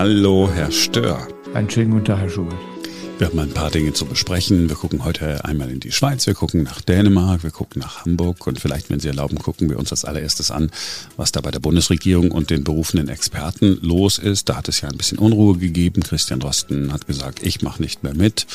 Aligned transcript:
Hallo, 0.00 0.48
Herr 0.54 0.70
Stör. 0.70 1.26
Einen 1.54 1.68
schönen 1.68 1.90
guten 1.90 2.04
Tag, 2.04 2.20
Herr 2.20 2.28
Schubert. 2.28 2.67
Wir 3.18 3.26
haben 3.26 3.38
ein 3.40 3.50
paar 3.50 3.72
Dinge 3.72 3.92
zu 3.92 4.06
besprechen. 4.06 4.68
Wir 4.68 4.76
gucken 4.76 5.04
heute 5.04 5.44
einmal 5.44 5.68
in 5.70 5.80
die 5.80 5.90
Schweiz, 5.90 6.28
wir 6.28 6.34
gucken 6.34 6.62
nach 6.62 6.80
Dänemark, 6.80 7.42
wir 7.42 7.50
gucken 7.50 7.82
nach 7.82 8.04
Hamburg 8.04 8.46
und 8.46 8.60
vielleicht, 8.60 8.90
wenn 8.90 9.00
Sie 9.00 9.08
erlauben, 9.08 9.40
gucken 9.40 9.68
wir 9.68 9.76
uns 9.76 9.90
als 9.90 10.04
allererstes 10.04 10.52
an, 10.52 10.70
was 11.16 11.32
da 11.32 11.40
bei 11.40 11.50
der 11.50 11.58
Bundesregierung 11.58 12.30
und 12.30 12.50
den 12.50 12.62
berufenen 12.62 13.08
Experten 13.08 13.80
los 13.82 14.18
ist. 14.18 14.48
Da 14.48 14.54
hat 14.54 14.68
es 14.68 14.82
ja 14.82 14.88
ein 14.88 14.96
bisschen 14.96 15.18
Unruhe 15.18 15.58
gegeben. 15.58 16.04
Christian 16.04 16.38
Drosten 16.38 16.92
hat 16.92 17.08
gesagt, 17.08 17.42
ich 17.42 17.60
mache 17.60 17.82
nicht 17.82 18.04
mehr 18.04 18.14
mit. 18.14 18.46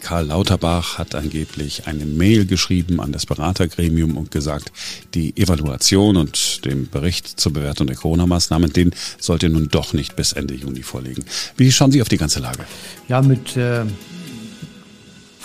Karl 0.00 0.26
Lauterbach 0.26 0.98
hat 0.98 1.14
angeblich 1.14 1.86
eine 1.86 2.04
Mail 2.04 2.44
geschrieben 2.44 3.00
an 3.00 3.12
das 3.12 3.24
Beratergremium 3.24 4.16
und 4.16 4.32
gesagt, 4.32 4.72
die 5.14 5.36
Evaluation 5.36 6.16
und 6.16 6.64
den 6.64 6.90
Bericht 6.90 7.38
zur 7.38 7.52
Bewertung 7.52 7.86
der 7.86 7.94
Corona-Maßnahmen, 7.94 8.72
den 8.72 8.90
sollte 9.20 9.48
nun 9.48 9.68
doch 9.68 9.92
nicht 9.92 10.16
bis 10.16 10.32
Ende 10.32 10.54
Juni 10.54 10.82
vorlegen. 10.82 11.24
Wie 11.56 11.70
schauen 11.70 11.92
Sie 11.92 12.02
auf 12.02 12.08
die 12.08 12.16
ganze 12.16 12.40
Lage? 12.40 12.64
Ja, 13.06 13.22
mit 13.22 13.56
äh, 13.56 13.84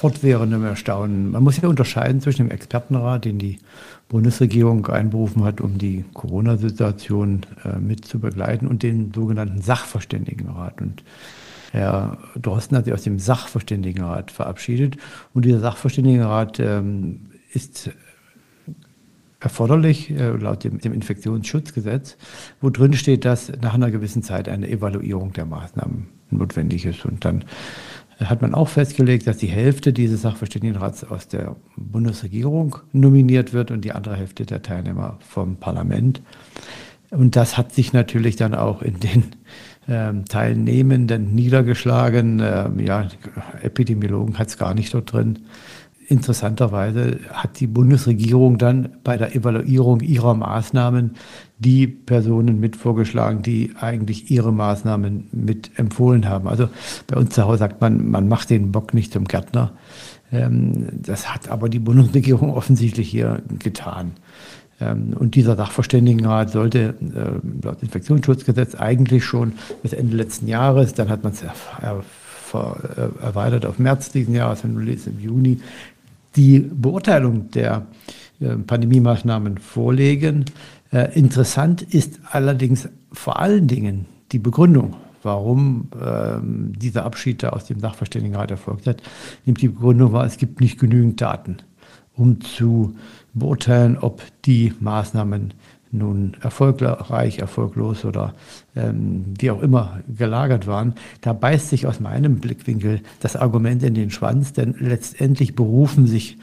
fortwährendem 0.04 0.66
Erstaunen. 0.66 1.32
Man 1.32 1.44
muss 1.44 1.62
ja 1.62 1.70
unterscheiden 1.70 2.20
zwischen 2.20 2.48
dem 2.48 2.52
Expertenrat, 2.52 3.24
den 3.24 3.40
die 3.40 3.60
Bundesregierung 4.10 4.86
einberufen 4.88 5.46
hat, 5.46 5.62
um 5.62 5.78
die 5.78 6.04
Corona-Situation 6.14 7.46
äh, 7.64 7.80
mit 7.80 8.04
zu 8.04 8.20
begleiten, 8.20 8.68
und 8.68 8.84
den 8.84 9.14
sogenannten 9.14 9.62
Sachverständigenrat. 9.62 10.82
Und 10.82 11.06
Herr 11.72 12.18
Drosten 12.36 12.76
hat 12.76 12.84
sich 12.84 12.94
aus 12.94 13.04
dem 13.04 13.18
Sachverständigenrat 13.18 14.30
verabschiedet. 14.30 14.98
Und 15.34 15.46
dieser 15.46 15.62
Sachverständigenrat 15.62 16.60
ähm, 16.60 17.28
ist 17.54 17.90
erforderlich 19.40 20.10
äh, 20.10 20.32
laut 20.32 20.66
dem, 20.66 20.80
dem, 20.80 20.92
Infektionsschutzgesetz, 20.92 22.18
wo 22.60 22.70
drin 22.70 22.92
steht, 22.92 23.24
dass 23.24 23.54
nach 23.62 23.76
einer 23.76 23.90
gewissen 23.90 24.22
Zeit 24.22 24.50
eine 24.50 24.68
Evaluierung 24.68 25.32
der 25.32 25.46
Maßnahmen 25.46 26.08
notwendig 26.30 26.86
ist. 26.86 27.06
Und 27.06 27.24
dann 27.24 27.46
hat 28.30 28.42
man 28.42 28.54
auch 28.54 28.70
festgelegt, 28.70 29.28
dass 29.28 29.38
die 29.38 29.48
Hälfte 29.48 29.94
dieses 29.94 30.22
Sachverständigenrats 30.22 31.04
aus 31.04 31.28
der 31.28 31.56
Bundesregierung 31.76 32.78
nominiert 32.92 33.54
wird 33.54 33.72
und 33.72 33.86
die 33.86 33.92
andere 33.92 34.16
Hälfte 34.16 34.46
der 34.46 34.62
Teilnehmer 34.62 35.18
vom 35.20 35.58
Parlament. 35.58 36.22
Und 37.10 37.36
das 37.36 37.58
hat 37.58 37.74
sich 37.74 37.94
natürlich 37.94 38.36
dann 38.36 38.56
auch 38.56 38.82
in 38.82 39.00
den 39.00 39.24
ähm, 39.88 40.26
Teilnehmenden 40.26 41.36
niedergeschlagen. 41.36 42.42
Ähm, 42.44 42.80
ja, 42.80 43.08
Epidemiologen 43.62 44.40
hat 44.40 44.48
es 44.48 44.58
gar 44.58 44.74
nicht 44.74 44.94
dort 44.94 45.14
drin. 45.14 45.40
Interessanterweise 46.08 47.20
hat 47.32 47.60
die 47.60 47.68
Bundesregierung 47.68 48.58
dann 48.58 48.98
bei 49.04 49.18
der 49.18 49.36
Evaluierung 49.36 50.02
ihrer 50.02 50.34
Maßnahmen 50.34 51.16
die 51.60 51.88
Personen 51.88 52.60
mit 52.60 52.76
vorgeschlagen, 52.76 53.42
die 53.42 53.74
eigentlich 53.80 54.30
ihre 54.32 54.52
Maßnahmen 54.52 55.30
mit 55.32 55.72
empfohlen 55.78 56.28
haben. 56.28 56.48
Also 56.48 56.70
bei 57.08 57.18
uns 57.18 57.34
zu 57.34 57.44
Hause 57.44 57.60
sagt 57.60 57.82
man, 57.82 58.10
man 58.10 58.28
macht 58.28 58.50
den 58.50 58.72
Bock 58.72 58.94
nicht 58.94 59.14
zum 59.14 59.26
Gärtner. 59.26 59.74
Ähm, 60.32 60.88
das 60.92 61.34
hat 61.34 61.50
aber 61.50 61.70
die 61.70 61.80
Bundesregierung 61.80 62.50
offensichtlich 62.54 63.10
hier 63.10 63.42
getan. 63.60 64.14
Ähm, 64.82 65.16
und 65.18 65.36
dieser 65.36 65.56
Sachverständigenrat 65.56 66.50
sollte 66.52 66.96
äh, 67.00 67.66
laut 67.66 67.82
Infektionsschutzgesetz 67.82 68.76
eigentlich 68.76 69.24
schon 69.24 69.54
bis 69.82 69.94
Ende 69.94 70.18
letzten 70.18 70.48
Jahres, 70.48 70.94
dann 70.94 71.10
hat 71.10 71.24
man 71.24 71.34
es 71.34 71.44
erweitert 73.22 73.66
auf 73.66 73.80
März 73.80 74.12
diesen 74.12 74.36
Jahres, 74.36 74.64
liest, 74.64 75.08
im 75.08 75.20
Juni, 75.20 75.60
die 76.36 76.60
Beurteilung 76.60 77.50
der 77.52 77.88
äh, 78.40 78.56
Pandemie-Maßnahmen 78.56 79.58
vorlegen. 79.58 80.46
Äh, 80.92 81.18
interessant 81.18 81.82
ist 81.82 82.20
allerdings 82.32 82.90
vor 83.12 83.40
allen 83.40 83.68
Dingen 83.68 84.06
die 84.32 84.40
Begründung, 84.40 84.96
warum 85.22 85.90
ähm, 86.04 86.74
dieser 86.78 87.06
Abschied 87.06 87.44
da 87.44 87.50
aus 87.50 87.66
dem 87.66 87.80
Sachverständigenrat 87.80 88.52
erfolgt 88.52 88.88
hat. 88.88 89.02
Nämlich 89.46 89.62
die 89.62 89.70
Begründung 89.70 90.12
war, 90.12 90.26
es 90.26 90.38
gibt 90.38 90.60
nicht 90.60 90.80
genügend 90.80 91.22
Daten, 91.22 91.58
um 92.16 92.42
zu 92.42 92.96
beurteilen, 93.34 93.98
ob 93.98 94.22
die 94.46 94.74
Maßnahmen 94.80 95.54
nun 95.94 96.36
erfolgreich, 96.42 97.40
erfolglos 97.40 98.04
oder 98.04 98.34
ähm, 98.76 99.26
wie 99.40 99.52
auch 99.52 99.62
immer 99.62 100.00
gelagert 100.18 100.68
waren, 100.68 100.96
da 101.22 101.34
beißt 101.34 101.70
sich 101.70 101.88
aus 101.88 102.00
meinem 102.00 102.38
Blickwinkel 102.38 103.02
das 103.20 103.36
Argument 103.36 103.84
in 103.84 103.94
den 103.94 104.10
Schwanz, 104.10 104.54
denn 104.54 104.76
letztendlich 104.80 105.56
berufen 105.56 106.08
sich 106.08 106.38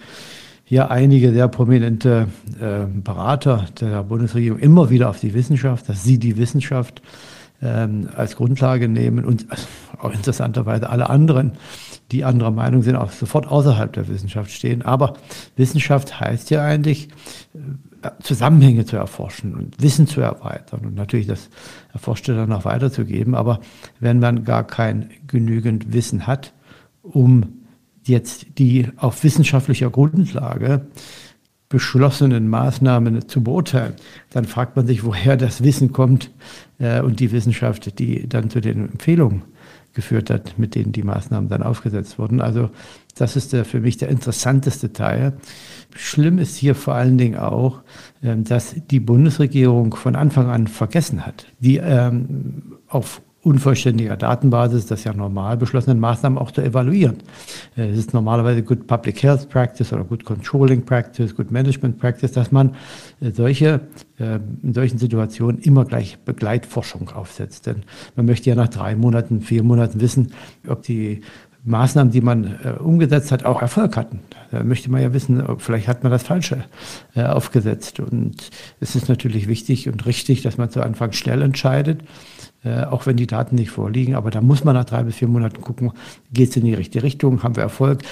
hier 0.64 0.90
einige 0.90 1.32
sehr 1.32 1.48
prominente 1.48 2.28
äh, 2.60 2.86
Berater 2.86 3.66
der 3.80 4.04
Bundesregierung 4.04 4.60
immer 4.60 4.88
wieder 4.88 5.10
auf 5.10 5.18
die 5.18 5.34
Wissenschaft, 5.34 5.88
dass 5.88 6.04
sie 6.04 6.18
die 6.18 6.36
Wissenschaft 6.36 7.02
ähm, 7.60 8.08
als 8.16 8.36
Grundlage 8.36 8.88
nehmen 8.88 9.24
und 9.24 9.46
auch 9.98 10.12
interessanterweise 10.12 10.88
alle 10.88 11.10
anderen, 11.10 11.52
die 12.12 12.24
anderer 12.24 12.50
Meinung 12.50 12.82
sind, 12.82 12.96
auch 12.96 13.10
sofort 13.10 13.46
außerhalb 13.46 13.92
der 13.92 14.08
Wissenschaft 14.08 14.50
stehen. 14.50 14.82
Aber 14.82 15.14
Wissenschaft 15.56 16.20
heißt 16.20 16.50
ja 16.50 16.62
eigentlich, 16.62 17.08
äh, 17.54 17.58
Zusammenhänge 18.22 18.84
zu 18.84 18.96
erforschen 18.96 19.54
und 19.54 19.80
Wissen 19.82 20.06
zu 20.06 20.20
erweitern 20.20 20.86
und 20.86 20.94
natürlich 20.94 21.26
das 21.26 21.50
Erforschte 21.92 22.34
dann 22.34 22.52
auch 22.52 22.64
weiterzugeben. 22.64 23.34
Aber 23.34 23.60
wenn 23.98 24.18
man 24.18 24.44
gar 24.44 24.64
kein 24.64 25.10
genügend 25.26 25.92
Wissen 25.92 26.26
hat, 26.26 26.52
um 27.02 27.60
jetzt 28.04 28.46
die 28.58 28.88
auf 28.96 29.22
wissenschaftlicher 29.24 29.90
Grundlage 29.90 30.86
beschlossenen 31.68 32.48
Maßnahmen 32.48 33.28
zu 33.28 33.44
beurteilen, 33.44 33.94
dann 34.30 34.44
fragt 34.44 34.76
man 34.76 34.86
sich, 34.86 35.04
woher 35.04 35.36
das 35.36 35.62
Wissen 35.62 35.92
kommt 35.92 36.30
äh, 36.78 37.00
und 37.00 37.20
die 37.20 37.30
Wissenschaft, 37.30 37.98
die 37.98 38.28
dann 38.28 38.50
zu 38.50 38.60
den 38.60 38.90
Empfehlungen 38.90 39.42
geführt 39.92 40.30
hat, 40.30 40.58
mit 40.58 40.74
denen 40.74 40.92
die 40.92 41.02
Maßnahmen 41.02 41.48
dann 41.48 41.62
aufgesetzt 41.62 42.18
wurden. 42.18 42.40
Also 42.40 42.70
das 43.16 43.36
ist 43.36 43.52
der, 43.52 43.64
für 43.64 43.80
mich 43.80 43.96
der 43.96 44.08
interessanteste 44.08 44.92
Teil. 44.92 45.34
Schlimm 45.94 46.38
ist 46.38 46.56
hier 46.56 46.74
vor 46.74 46.94
allen 46.94 47.18
Dingen 47.18 47.38
auch, 47.38 47.82
äh, 48.22 48.36
dass 48.36 48.74
die 48.90 49.00
Bundesregierung 49.00 49.94
von 49.94 50.16
Anfang 50.16 50.48
an 50.48 50.66
vergessen 50.66 51.26
hat, 51.26 51.46
die 51.58 51.78
ähm, 51.78 52.76
auf 52.88 53.22
unvollständiger 53.42 54.16
Datenbasis, 54.16 54.86
das 54.86 55.04
ja 55.04 55.14
normal 55.14 55.56
beschlossenen 55.56 55.98
Maßnahmen 55.98 56.38
auch 56.38 56.50
zu 56.50 56.60
evaluieren. 56.60 57.18
Äh, 57.76 57.88
es 57.88 57.98
ist 57.98 58.14
normalerweise 58.14 58.62
Good 58.62 58.86
Public 58.86 59.22
Health 59.22 59.48
Practice 59.48 59.92
oder 59.92 60.04
Good 60.04 60.24
Controlling 60.24 60.84
Practice, 60.84 61.34
Good 61.34 61.50
Management 61.50 61.98
Practice, 61.98 62.32
dass 62.32 62.52
man 62.52 62.74
äh, 63.20 63.30
solche, 63.30 63.80
äh, 64.18 64.38
in 64.62 64.74
solchen 64.74 64.98
Situationen 64.98 65.60
immer 65.62 65.86
gleich 65.86 66.18
Begleitforschung 66.18 67.10
aufsetzt. 67.10 67.66
Denn 67.66 67.84
man 68.14 68.26
möchte 68.26 68.50
ja 68.50 68.56
nach 68.56 68.68
drei 68.68 68.94
Monaten, 68.94 69.40
vier 69.40 69.62
Monaten 69.62 70.00
wissen, 70.00 70.32
ob 70.68 70.82
die 70.82 71.22
Maßnahmen, 71.64 72.12
die 72.12 72.20
man 72.20 72.58
äh, 72.64 72.70
umgesetzt 72.78 73.32
hat, 73.32 73.44
auch 73.44 73.60
Erfolg 73.60 73.96
hatten. 73.96 74.20
Da 74.50 74.62
möchte 74.64 74.90
man 74.90 75.02
ja 75.02 75.12
wissen, 75.12 75.44
ob 75.46 75.62
vielleicht 75.62 75.88
hat 75.88 76.02
man 76.02 76.10
das 76.10 76.22
Falsche 76.22 76.64
äh, 77.14 77.24
aufgesetzt. 77.24 78.00
Und 78.00 78.50
es 78.80 78.96
ist 78.96 79.08
natürlich 79.08 79.46
wichtig 79.48 79.88
und 79.88 80.06
richtig, 80.06 80.42
dass 80.42 80.58
man 80.58 80.70
zu 80.70 80.82
Anfang 80.82 81.12
schnell 81.12 81.42
entscheidet 81.42 82.00
äh, 82.64 82.84
auch 82.84 83.06
wenn 83.06 83.16
die 83.16 83.26
Daten 83.26 83.54
nicht 83.54 83.70
vorliegen. 83.70 84.14
Aber 84.14 84.30
da 84.30 84.40
muss 84.40 84.64
man 84.64 84.74
nach 84.74 84.84
drei 84.84 85.02
bis 85.02 85.16
vier 85.16 85.28
Monaten 85.28 85.60
gucken, 85.60 85.92
geht 86.32 86.50
es 86.50 86.56
in 86.56 86.64
die 86.64 86.74
richtige 86.74 87.02
Richtung, 87.02 87.42
haben 87.42 87.56
wir 87.56 87.62
Erfolg, 87.62 88.02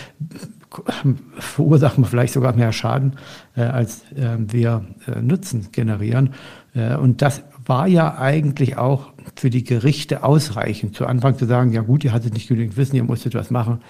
verursachen 1.39 2.05
wir 2.05 2.09
vielleicht 2.09 2.35
sogar 2.35 2.55
mehr 2.55 2.73
Schaden, 2.73 3.15
äh, 3.57 3.63
als 3.63 4.03
äh, 4.13 4.37
wir 4.39 4.85
äh, 5.07 5.21
Nutzen 5.21 5.69
generieren. 5.73 6.35
Äh, 6.75 6.97
und 6.97 7.23
das 7.23 7.43
war 7.67 7.87
ja 7.87 8.17
eigentlich 8.19 8.79
auch 8.79 9.13
für 9.37 9.51
die 9.51 9.65
Gerichte 9.65 10.23
ausreichend, 10.23 10.97
zu 10.97 11.07
Anfang 11.07 11.37
zu 11.37 11.47
sagen, 11.47 11.73
ja 11.73 11.83
gut, 11.83 12.05
ihr 12.05 12.13
hattet 12.13 12.35
nicht 12.35 12.49
genügend 12.49 12.77
Wissen, 12.77 12.97
ihr 12.97 13.05
musstet 13.05 13.35
was 13.35 13.51
machen, 13.51 13.81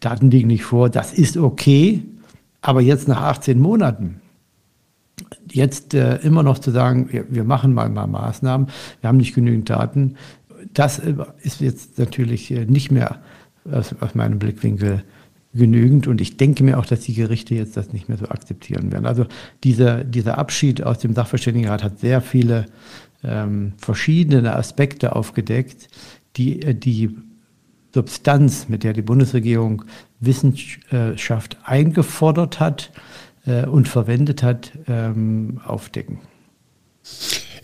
Daten 0.00 0.30
liegen 0.30 0.48
nicht 0.48 0.64
vor, 0.64 0.88
das 0.88 1.12
ist 1.12 1.36
okay, 1.36 2.02
aber 2.62 2.80
jetzt 2.80 3.06
nach 3.06 3.20
18 3.20 3.58
Monaten, 3.58 4.20
jetzt 5.50 5.94
äh, 5.94 6.16
immer 6.16 6.42
noch 6.42 6.58
zu 6.58 6.70
sagen, 6.70 7.08
wir, 7.12 7.26
wir, 7.28 7.44
machen 7.44 7.74
mal, 7.74 7.88
mal 7.88 8.06
Maßnahmen, 8.06 8.68
wir 9.00 9.08
haben 9.08 9.18
nicht 9.18 9.34
genügend 9.34 9.68
Daten, 9.68 10.16
das 10.74 10.98
äh, 10.98 11.14
ist 11.42 11.60
jetzt 11.60 11.98
natürlich 11.98 12.50
äh, 12.50 12.64
nicht 12.64 12.90
mehr 12.90 13.18
aus, 13.70 13.94
aus, 14.00 14.14
meinem 14.14 14.38
Blickwinkel 14.38 15.04
genügend. 15.54 16.06
Und 16.06 16.20
ich 16.20 16.36
denke 16.36 16.64
mir 16.64 16.78
auch, 16.78 16.86
dass 16.86 17.00
die 17.00 17.14
Gerichte 17.14 17.54
jetzt 17.54 17.76
das 17.76 17.92
nicht 17.92 18.08
mehr 18.08 18.18
so 18.18 18.26
akzeptieren 18.28 18.92
werden. 18.92 19.06
Also 19.06 19.26
dieser, 19.64 20.04
dieser 20.04 20.38
Abschied 20.38 20.82
aus 20.82 20.98
dem 20.98 21.14
Sachverständigenrat 21.14 21.82
hat 21.82 21.98
sehr 21.98 22.20
viele 22.20 22.66
ähm, 23.24 23.72
verschiedene 23.78 24.54
Aspekte 24.54 25.16
aufgedeckt, 25.16 25.88
die 26.36 26.62
äh, 26.62 26.74
die 26.74 27.16
Substanz, 27.94 28.68
mit 28.68 28.84
der 28.84 28.92
die 28.92 29.02
Bundesregierung 29.02 29.84
Wissenschaft 30.20 31.56
eingefordert 31.64 32.60
hat, 32.60 32.90
äh, 33.46 33.64
und 33.64 33.88
verwendet 33.88 34.42
hat, 34.42 34.72
ähm, 34.86 35.60
aufdecken. 35.64 36.18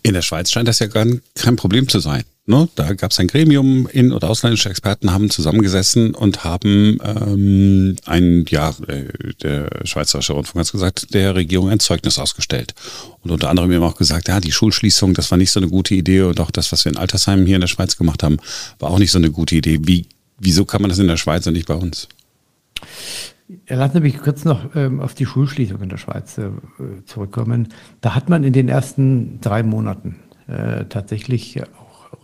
In 0.03 0.15
der 0.15 0.23
Schweiz 0.23 0.51
scheint 0.51 0.69
das 0.69 0.79
ja 0.79 0.87
gar 0.87 1.07
kein 1.35 1.57
Problem 1.57 1.89
zu 1.89 1.99
sein. 2.01 2.25
Ne? 2.47 2.69
Da 2.75 2.93
gab 2.93 3.11
es 3.11 3.19
ein 3.19 3.27
Gremium, 3.27 3.89
in- 3.91 4.13
oder 4.13 4.29
ausländische 4.29 4.69
Experten 4.69 5.11
haben 5.11 5.31
zusammengesessen 5.31 6.15
und 6.15 6.45
haben 6.45 6.99
ähm, 7.03 7.97
ein, 8.05 8.45
ja, 8.51 8.75
äh, 8.87 9.05
der 9.43 9.71
Schweizerische 9.85 10.35
Rundfunk 10.35 10.67
hat 10.67 10.71
gesagt, 10.71 11.15
der 11.15 11.35
Regierung 11.35 11.71
ein 11.71 11.81
Zeugnis 11.81 12.19
ausgestellt. 12.19 12.75
Und 13.23 13.31
unter 13.31 13.49
anderem 13.49 13.73
eben 13.73 13.83
auch 13.83 13.97
gesagt, 13.97 14.29
ja, 14.29 14.41
die 14.41 14.53
Schulschließung, 14.53 15.15
das 15.15 15.31
war 15.31 15.39
nicht 15.39 15.53
so 15.53 15.61
eine 15.61 15.71
gute 15.71 15.95
Idee 15.95 16.23
und 16.23 16.39
auch 16.39 16.51
das, 16.51 16.71
was 16.71 16.85
wir 16.85 16.93
in 16.93 16.99
Altersheimen 16.99 17.47
hier 17.47 17.55
in 17.55 17.63
der 17.63 17.69
Schweiz 17.69 17.97
gemacht 17.97 18.23
haben, 18.23 18.37
war 18.79 18.91
auch 18.91 18.99
nicht 18.99 19.11
so 19.11 19.19
eine 19.19 19.31
gute 19.31 19.57
Idee. 19.57 19.79
Wie, 19.83 20.07
wieso 20.39 20.67
kann 20.67 20.83
man 20.83 20.91
das 20.91 20.99
in 20.99 21.09
der 21.09 21.17
Schweiz 21.17 21.47
und 21.47 21.55
nicht 21.55 21.67
bei 21.67 21.75
uns? 21.75 22.09
Lassen 23.69 23.95
Sie 23.95 24.01
mich 24.01 24.19
kurz 24.19 24.45
noch 24.45 24.75
ähm, 24.75 25.01
auf 25.01 25.15
die 25.15 25.25
Schulschließung 25.25 25.81
in 25.81 25.89
der 25.89 25.97
Schweiz 25.97 26.37
äh, 26.37 26.51
zurückkommen. 27.07 27.69
Da 28.03 28.15
hat 28.15 28.29
man 28.29 28.45
in 28.45 28.53
den 28.53 28.69
ersten 28.69 29.41
drei 29.41 29.63
Monaten 29.63 30.17
äh, 30.47 30.85
tatsächlich 30.87 31.63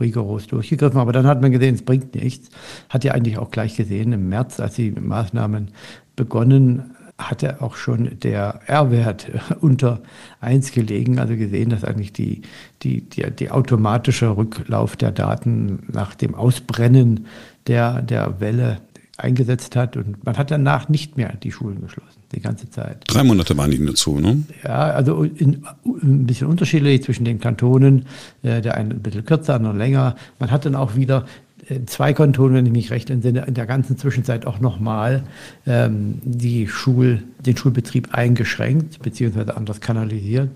rigoros 0.01 0.47
durchgegriffen, 0.47 1.01
aber 1.01 1.13
dann 1.13 1.27
hat 1.27 1.43
man 1.43 1.53
gesehen, 1.53 1.75
es 1.75 1.83
bringt 1.83 2.15
nichts. 2.15 2.49
Hat 2.89 3.05
ja 3.05 3.13
eigentlich 3.13 3.39
auch 3.39 3.51
gleich 3.51 3.77
gesehen, 3.77 4.13
im 4.13 4.29
März, 4.29 4.61
als 4.61 4.75
die 4.75 4.91
Maßnahmen 4.91 5.69
begonnen, 6.17 6.97
hatte 7.29 7.61
auch 7.61 7.77
schon 7.77 8.19
der 8.21 8.61
R-Wert 8.67 9.31
unter 9.61 10.01
1 10.41 10.73
gelegen, 10.73 11.19
also 11.19 11.37
gesehen, 11.37 11.71
dass 11.71 11.85
eigentlich 11.85 12.13
die, 12.13 12.43
die, 12.83 13.03
die, 13.03 13.31
die 13.31 13.51
automatische 13.51 14.37
Rücklauf 14.37 14.97
der 14.97 15.13
Daten 15.13 15.81
nach 15.93 16.15
dem 16.15 16.35
Ausbrennen 16.35 17.27
der, 17.67 18.03
der 18.03 18.41
Welle 18.41 18.79
eingesetzt 19.21 19.77
hat. 19.77 19.97
Und 19.97 20.25
man 20.25 20.37
hat 20.37 20.51
danach 20.51 20.89
nicht 20.89 21.17
mehr 21.17 21.35
die 21.43 21.53
Schulen 21.53 21.81
geschlossen, 21.81 22.21
die 22.33 22.41
ganze 22.41 22.71
Zeit. 22.71 23.05
Drei 23.07 23.25
Monate 23.25 23.57
waren 23.57 23.71
die 23.71 23.79
nur 23.79 23.95
zu, 23.95 24.19
ne? 24.19 24.43
Ja, 24.65 24.91
also 24.91 25.23
in, 25.23 25.65
ein 25.85 26.27
bisschen 26.27 26.47
unterschiedlich 26.47 27.03
zwischen 27.03 27.25
den 27.25 27.41
Kantonen, 27.41 28.07
äh, 28.43 28.61
der 28.61 28.77
eine 28.77 28.95
ein 28.95 29.01
bisschen 29.01 29.25
kürzer, 29.25 29.55
andere 29.55 29.77
länger. 29.77 30.17
Man 30.39 30.51
hat 30.51 30.65
dann 30.65 30.75
auch 30.75 30.97
wieder 30.97 31.27
in 31.69 31.87
zwei 31.87 32.13
Kantonen, 32.13 32.57
wenn 32.57 32.67
ich 32.67 32.73
mich 32.73 32.91
recht 32.91 33.11
entsinne, 33.11 33.45
in 33.47 33.55
der 33.55 33.67
ganzen 33.67 33.97
Zwischenzeit 33.97 34.47
auch 34.47 34.61
nochmal 34.61 35.23
ähm, 35.67 36.21
die 36.25 36.67
Schul, 36.67 37.23
den 37.39 37.57
Schulbetrieb 37.57 38.13
eingeschränkt, 38.13 39.01
beziehungsweise 39.03 39.57
anders 39.57 39.81
kanalisiert. 39.81 40.51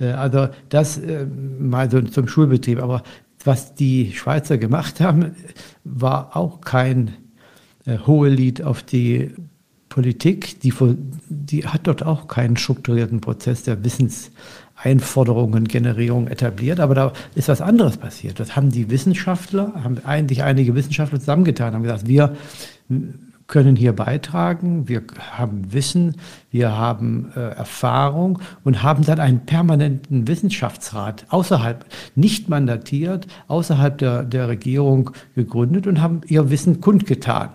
Äh, 0.00 0.08
also 0.08 0.48
das 0.68 0.98
äh, 0.98 1.26
mal 1.60 1.90
so 1.90 2.00
zum 2.02 2.26
Schulbetrieb. 2.28 2.82
Aber 2.82 3.02
was 3.44 3.74
die 3.74 4.12
Schweizer 4.12 4.58
gemacht 4.58 5.00
haben, 5.00 5.36
war 5.84 6.36
auch 6.36 6.60
kein 6.60 7.12
äh, 7.86 7.98
hohe 8.06 8.28
Lied 8.28 8.62
auf 8.62 8.82
die 8.82 9.30
Politik, 9.88 10.60
die, 10.60 10.74
die 11.28 11.66
hat 11.66 11.86
dort 11.86 12.04
auch 12.04 12.28
keinen 12.28 12.56
strukturierten 12.56 13.20
Prozess 13.20 13.62
der 13.62 13.82
Wissenseinforderungen, 13.82 15.64
Generierung 15.64 16.26
etabliert, 16.28 16.80
aber 16.80 16.94
da 16.94 17.12
ist 17.34 17.48
was 17.48 17.62
anderes 17.62 17.96
passiert. 17.96 18.38
Das 18.38 18.56
haben 18.56 18.70
die 18.70 18.90
Wissenschaftler, 18.90 19.72
haben 19.82 20.04
eigentlich 20.04 20.42
einige 20.42 20.74
Wissenschaftler 20.74 21.18
zusammengetan, 21.18 21.74
haben 21.74 21.82
gesagt, 21.82 22.06
wir 22.08 22.36
können 23.46 23.76
hier 23.76 23.94
beitragen, 23.94 24.88
wir 24.88 25.02
haben 25.30 25.72
Wissen, 25.72 26.16
wir 26.50 26.76
haben 26.76 27.30
äh, 27.36 27.40
Erfahrung 27.40 28.40
und 28.64 28.82
haben 28.82 29.04
dann 29.04 29.20
einen 29.20 29.46
permanenten 29.46 30.26
Wissenschaftsrat 30.26 31.26
außerhalb, 31.28 31.86
nicht 32.16 32.48
mandatiert, 32.48 33.28
außerhalb 33.46 33.96
der, 33.98 34.24
der 34.24 34.48
Regierung 34.48 35.12
gegründet 35.36 35.86
und 35.86 36.02
haben 36.02 36.22
ihr 36.26 36.50
Wissen 36.50 36.80
kundgetan 36.80 37.50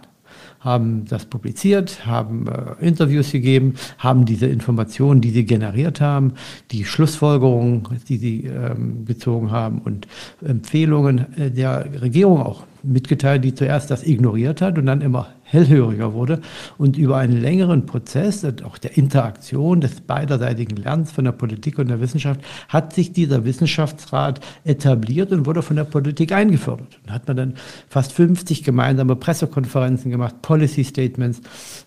haben 0.62 1.06
das 1.06 1.26
publiziert, 1.26 2.06
haben 2.06 2.48
äh, 2.48 2.86
Interviews 2.86 3.32
gegeben, 3.32 3.74
haben 3.98 4.26
diese 4.26 4.46
Informationen, 4.46 5.20
die 5.20 5.32
sie 5.32 5.44
generiert 5.44 6.00
haben, 6.00 6.34
die 6.72 6.86
Schlussfolgerungen, 6.86 7.84
die 8.08 8.18
sie 8.18 8.46
ähm, 8.46 9.06
gezogen 9.06 9.52
haben 9.52 9.80
und 9.80 10.08
Empfehlungen 10.46 11.38
äh, 11.38 11.52
der 11.52 12.02
Regierung 12.02 12.42
auch 12.42 12.64
mitgeteilt, 12.84 13.44
die 13.44 13.56
zuerst 13.56 13.92
das 13.92 14.06
ignoriert 14.06 14.62
hat 14.62 14.78
und 14.78 14.86
dann 14.86 15.02
immer 15.02 15.28
hellhöriger 15.52 16.14
wurde 16.14 16.42
und 16.78 16.98
über 16.98 17.18
einen 17.18 17.40
längeren 17.42 17.86
Prozess, 17.86 18.46
auch 18.64 18.78
der 18.78 18.98
Interaktion 18.98 19.82
des 19.82 20.02
beiderseitigen 20.02 20.78
Lernens 20.78 21.12
von 21.12 21.26
der 21.26 21.34
Politik 21.34 21.78
und 21.78 21.90
der 21.90 22.00
Wissenschaft, 22.00 22.42
hat 22.70 22.94
sich 22.94 23.12
dieser 23.12 23.44
Wissenschaftsrat 23.44 24.40
etabliert 24.64 25.32
und 25.32 25.46
wurde 25.46 25.62
von 25.62 25.76
der 25.76 25.84
Politik 25.84 26.32
eingefordert. 26.32 27.00
Und 27.04 27.12
hat 27.12 27.28
man 27.28 27.38
dann 27.38 27.54
fast 27.90 28.14
50 28.14 28.64
gemeinsame 28.64 29.16
Pressekonferenzen 29.16 30.10
gemacht, 30.10 30.42
Policy 30.42 30.84
Statements. 30.84 31.42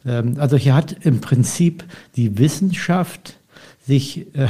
Ähm, 0.05 0.35
also 0.39 0.57
hier 0.57 0.75
hat 0.75 0.97
im 1.05 1.21
Prinzip 1.21 1.85
die 2.17 2.39
Wissenschaft 2.39 3.39
sich 3.87 4.27
äh, 4.35 4.49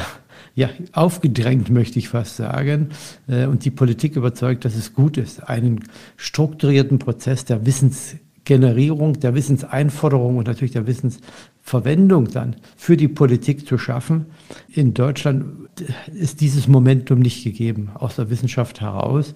ja, 0.55 0.71
aufgedrängt, 0.93 1.71
möchte 1.71 1.99
ich 1.99 2.09
fast 2.09 2.37
sagen, 2.37 2.91
äh, 3.27 3.47
und 3.47 3.65
die 3.65 3.71
Politik 3.71 4.17
überzeugt, 4.17 4.65
dass 4.65 4.77
es 4.77 4.95
gut 4.95 5.17
ist, 5.17 5.49
einen 5.49 5.85
strukturierten 6.17 6.99
Prozess 6.99 7.45
der 7.45 7.67
Wissens 7.67 8.17
Generierung 8.45 9.21
der 9.21 9.35
Wissenseinforderung 9.35 10.37
und 10.37 10.47
natürlich 10.47 10.73
der 10.73 10.87
Wissensverwendung 10.87 12.31
dann 12.31 12.57
für 12.77 12.97
die 12.97 13.09
Politik 13.09 13.67
zu 13.67 13.79
schaffen. 13.79 14.27
In 14.69 14.95
Deutschland 14.95 15.69
ist 16.13 16.41
dieses 16.41 16.69
Momentum 16.69 17.21
nicht 17.21 17.43
gegeben, 17.43 17.91
aus 17.95 18.17
der 18.17 18.31
Wissenschaft 18.31 18.81
heraus. 18.81 19.35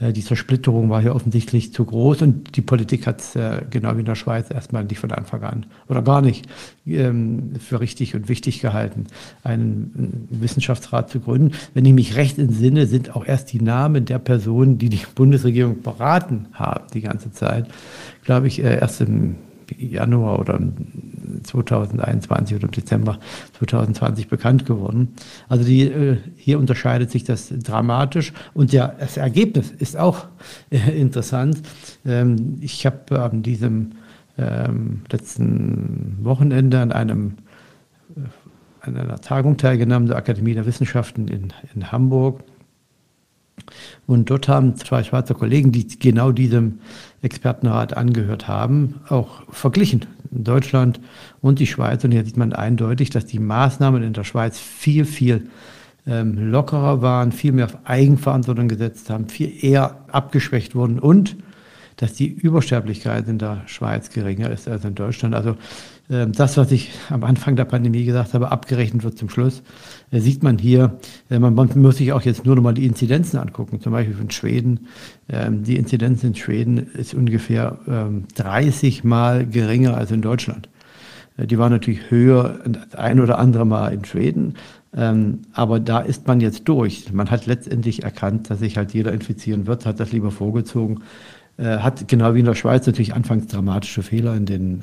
Äh, 0.00 0.12
die 0.12 0.22
Zersplitterung 0.22 0.90
war 0.90 1.00
hier 1.00 1.14
offensichtlich 1.14 1.72
zu 1.72 1.84
groß 1.84 2.22
und 2.22 2.56
die 2.56 2.62
Politik 2.62 3.06
hat 3.06 3.20
es 3.20 3.36
äh, 3.36 3.62
genau 3.70 3.94
wie 3.96 4.00
in 4.00 4.06
der 4.06 4.14
Schweiz 4.14 4.50
erstmal 4.50 4.84
nicht 4.84 4.98
von 4.98 5.12
Anfang 5.12 5.42
an 5.42 5.66
oder 5.88 6.02
gar 6.02 6.20
nicht 6.20 6.46
ähm, 6.86 7.52
für 7.58 7.80
richtig 7.80 8.14
und 8.14 8.28
wichtig 8.28 8.60
gehalten, 8.60 9.06
einen 9.42 10.28
Wissenschaftsrat 10.30 11.10
zu 11.10 11.20
gründen. 11.20 11.52
Wenn 11.74 11.84
ich 11.84 11.92
mich 11.92 12.16
recht 12.16 12.38
entsinne, 12.38 12.86
sind 12.86 13.14
auch 13.16 13.24
erst 13.24 13.52
die 13.52 13.62
Namen 13.62 14.04
der 14.04 14.18
Personen, 14.18 14.78
die 14.78 14.88
die 14.88 15.00
Bundesregierung 15.14 15.82
beraten 15.82 16.46
haben, 16.52 16.84
die 16.92 17.00
ganze 17.00 17.32
Zeit, 17.32 17.68
glaube 18.24 18.48
ich, 18.48 18.62
äh, 18.62 18.78
erst 18.78 19.00
im 19.00 19.36
Januar 19.76 20.38
oder 20.38 20.60
2021 21.42 22.56
oder 22.56 22.64
im 22.64 22.70
Dezember 22.70 23.18
2020 23.58 24.28
bekannt 24.28 24.66
geworden. 24.66 25.14
Also 25.48 25.64
die, 25.64 25.82
äh, 25.82 26.16
hier 26.36 26.58
unterscheidet 26.58 27.10
sich 27.10 27.24
das 27.24 27.48
dramatisch 27.48 28.32
und 28.54 28.72
ja, 28.72 28.94
das 28.98 29.16
Ergebnis 29.16 29.70
ist 29.70 29.96
auch 29.96 30.26
äh, 30.70 30.98
interessant. 30.98 31.62
Ähm, 32.04 32.58
ich 32.60 32.86
habe 32.86 33.22
an 33.22 33.42
diesem 33.42 33.92
ähm, 34.38 35.02
letzten 35.10 36.18
Wochenende 36.22 36.80
an 36.80 36.92
einem 36.92 37.36
äh, 38.16 38.20
an 38.80 38.96
einer 38.96 39.20
Tagung 39.20 39.56
teilgenommen 39.56 40.06
der 40.06 40.16
Akademie 40.16 40.54
der 40.54 40.66
Wissenschaften 40.66 41.28
in, 41.28 41.52
in 41.74 41.90
Hamburg. 41.90 42.44
Und 44.06 44.30
dort 44.30 44.48
haben 44.48 44.76
zwei 44.76 45.02
Schweizer 45.02 45.34
Kollegen, 45.34 45.72
die 45.72 45.86
genau 45.98 46.32
diesem 46.32 46.80
Expertenrat 47.22 47.96
angehört 47.96 48.48
haben, 48.48 48.96
auch 49.08 49.42
verglichen. 49.50 50.06
Deutschland 50.30 51.00
und 51.40 51.58
die 51.58 51.66
Schweiz. 51.66 52.04
Und 52.04 52.12
hier 52.12 52.24
sieht 52.24 52.36
man 52.36 52.52
eindeutig, 52.52 53.10
dass 53.10 53.26
die 53.26 53.38
Maßnahmen 53.38 54.02
in 54.02 54.12
der 54.12 54.24
Schweiz 54.24 54.58
viel, 54.58 55.04
viel 55.04 55.48
ähm, 56.06 56.50
lockerer 56.50 57.02
waren, 57.02 57.32
viel 57.32 57.52
mehr 57.52 57.66
auf 57.66 57.78
Eigenverantwortung 57.84 58.68
gesetzt 58.68 59.10
haben, 59.10 59.28
viel 59.28 59.52
eher 59.64 60.04
abgeschwächt 60.08 60.74
wurden 60.74 60.98
und 60.98 61.36
dass 61.96 62.12
die 62.12 62.28
Übersterblichkeit 62.28 63.26
in 63.26 63.38
der 63.38 63.62
Schweiz 63.66 64.10
geringer 64.10 64.50
ist 64.50 64.68
als 64.68 64.84
in 64.84 64.94
Deutschland. 64.94 65.34
Also 65.34 65.56
das, 66.08 66.56
was 66.56 66.70
ich 66.70 66.92
am 67.10 67.24
Anfang 67.24 67.56
der 67.56 67.64
Pandemie 67.64 68.04
gesagt 68.04 68.32
habe, 68.34 68.52
abgerechnet 68.52 69.02
wird 69.02 69.18
zum 69.18 69.28
Schluss, 69.28 69.62
äh, 70.10 70.20
sieht 70.20 70.42
man 70.42 70.58
hier. 70.58 70.98
Äh, 71.30 71.38
man, 71.38 71.54
muss 71.54 71.96
sich 71.96 72.12
auch 72.12 72.22
jetzt 72.22 72.44
nur 72.44 72.56
noch 72.56 72.62
mal 72.62 72.74
die 72.74 72.86
Inzidenzen 72.86 73.38
angucken, 73.38 73.80
zum 73.80 73.92
Beispiel 73.92 74.14
von 74.14 74.30
Schweden. 74.30 74.86
Ähm, 75.28 75.64
die 75.64 75.76
Inzidenz 75.76 76.22
in 76.22 76.34
Schweden 76.34 76.78
ist 76.78 77.14
ungefähr 77.14 77.78
ähm, 77.88 78.24
30 78.36 79.04
Mal 79.04 79.46
geringer 79.46 79.96
als 79.96 80.10
in 80.10 80.22
Deutschland. 80.22 80.68
Äh, 81.36 81.46
die 81.46 81.58
war 81.58 81.70
natürlich 81.70 82.10
höher 82.10 82.60
ein 82.96 83.20
oder 83.20 83.38
andere 83.38 83.66
Mal 83.66 83.92
in 83.92 84.04
Schweden, 84.04 84.54
ähm, 84.96 85.40
aber 85.52 85.80
da 85.80 86.00
ist 86.00 86.26
man 86.28 86.40
jetzt 86.40 86.68
durch. 86.68 87.12
Man 87.12 87.30
hat 87.30 87.46
letztendlich 87.46 88.04
erkannt, 88.04 88.48
dass 88.48 88.60
sich 88.60 88.76
halt 88.76 88.94
jeder 88.94 89.12
infizieren 89.12 89.66
wird, 89.66 89.86
hat 89.86 90.00
das 90.00 90.12
lieber 90.12 90.30
vorgezogen 90.30 91.02
hat 91.58 92.06
genau 92.06 92.34
wie 92.34 92.40
in 92.40 92.44
der 92.44 92.54
Schweiz 92.54 92.86
natürlich 92.86 93.14
anfangs 93.14 93.46
dramatische 93.46 94.02
Fehler 94.02 94.36
in 94.36 94.44
den 94.44 94.82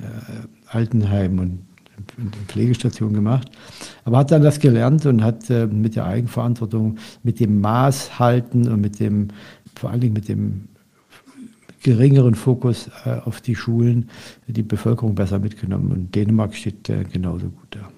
Altenheimen 0.73 1.39
und 1.39 1.59
Pflegestationen 2.47 3.13
gemacht, 3.13 3.49
aber 4.03 4.17
hat 4.17 4.31
dann 4.31 4.41
das 4.41 4.59
gelernt 4.59 5.05
und 5.05 5.23
hat 5.23 5.49
äh, 5.49 5.67
mit 5.67 5.95
der 5.95 6.05
Eigenverantwortung, 6.05 6.97
mit 7.23 7.39
dem 7.39 7.61
Maß 7.61 8.19
halten 8.19 8.67
und 8.67 8.81
mit 8.81 8.99
dem, 8.99 9.29
vor 9.75 9.91
allen 9.91 10.01
Dingen 10.01 10.13
mit 10.13 10.27
dem 10.27 10.67
geringeren 11.83 12.35
Fokus 12.35 12.89
äh, 13.05 13.19
auf 13.25 13.41
die 13.41 13.55
Schulen 13.55 14.09
die 14.47 14.63
Bevölkerung 14.63 15.15
besser 15.15 15.39
mitgenommen. 15.39 15.91
Und 15.91 16.15
Dänemark 16.15 16.55
steht 16.55 16.89
äh, 16.89 17.03
genauso 17.03 17.47
gut 17.47 17.67
da. 17.71 17.89